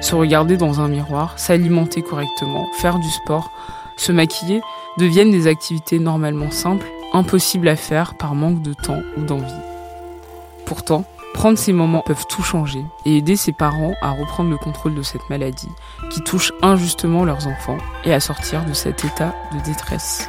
se 0.00 0.14
regarder 0.14 0.56
dans 0.56 0.80
un 0.80 0.88
miroir, 0.88 1.38
s'alimenter 1.38 2.02
correctement, 2.02 2.66
faire 2.78 2.98
du 2.98 3.08
sport, 3.08 3.50
se 3.96 4.12
maquiller 4.12 4.60
deviennent 4.98 5.30
des 5.30 5.46
activités 5.46 5.98
normalement 5.98 6.50
simples, 6.50 6.86
impossibles 7.12 7.68
à 7.68 7.76
faire 7.76 8.14
par 8.14 8.34
manque 8.34 8.62
de 8.62 8.74
temps 8.74 9.00
ou 9.16 9.22
d'envie. 9.22 9.44
Pourtant, 10.64 11.04
prendre 11.34 11.58
ces 11.58 11.72
moments 11.72 12.02
peuvent 12.04 12.26
tout 12.28 12.42
changer 12.42 12.84
et 13.04 13.18
aider 13.18 13.36
ses 13.36 13.52
parents 13.52 13.94
à 14.02 14.10
reprendre 14.10 14.50
le 14.50 14.56
contrôle 14.56 14.94
de 14.94 15.02
cette 15.02 15.28
maladie 15.30 15.68
qui 16.10 16.22
touche 16.22 16.52
injustement 16.62 17.24
leurs 17.24 17.46
enfants 17.46 17.78
et 18.04 18.12
à 18.12 18.20
sortir 18.20 18.64
de 18.64 18.72
cet 18.72 19.04
état 19.04 19.34
de 19.52 19.60
détresse. 19.64 20.28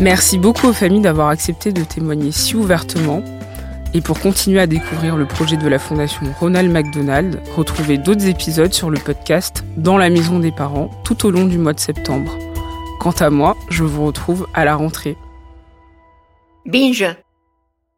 Merci 0.00 0.38
beaucoup 0.38 0.68
aux 0.68 0.72
familles 0.72 1.00
d'avoir 1.00 1.28
accepté 1.28 1.72
de 1.72 1.84
témoigner 1.84 2.32
si 2.32 2.56
ouvertement 2.56 3.22
et 3.94 4.00
pour 4.00 4.20
continuer 4.20 4.60
à 4.60 4.66
découvrir 4.66 5.16
le 5.16 5.26
projet 5.26 5.56
de 5.56 5.68
la 5.68 5.78
Fondation 5.78 6.26
Ronald 6.40 6.70
McDonald, 6.70 7.40
retrouvez 7.56 7.98
d'autres 7.98 8.26
épisodes 8.26 8.72
sur 8.72 8.90
le 8.90 8.98
podcast 8.98 9.64
Dans 9.76 9.98
la 9.98 10.10
maison 10.10 10.38
des 10.38 10.52
parents 10.52 10.90
tout 11.04 11.26
au 11.26 11.30
long 11.30 11.44
du 11.44 11.58
mois 11.58 11.72
de 11.72 11.80
septembre. 11.80 12.36
Quant 13.00 13.12
à 13.12 13.30
moi, 13.30 13.56
je 13.68 13.84
vous 13.84 14.06
retrouve 14.06 14.46
à 14.54 14.64
la 14.64 14.76
rentrée. 14.76 15.16
Binge 16.66 17.04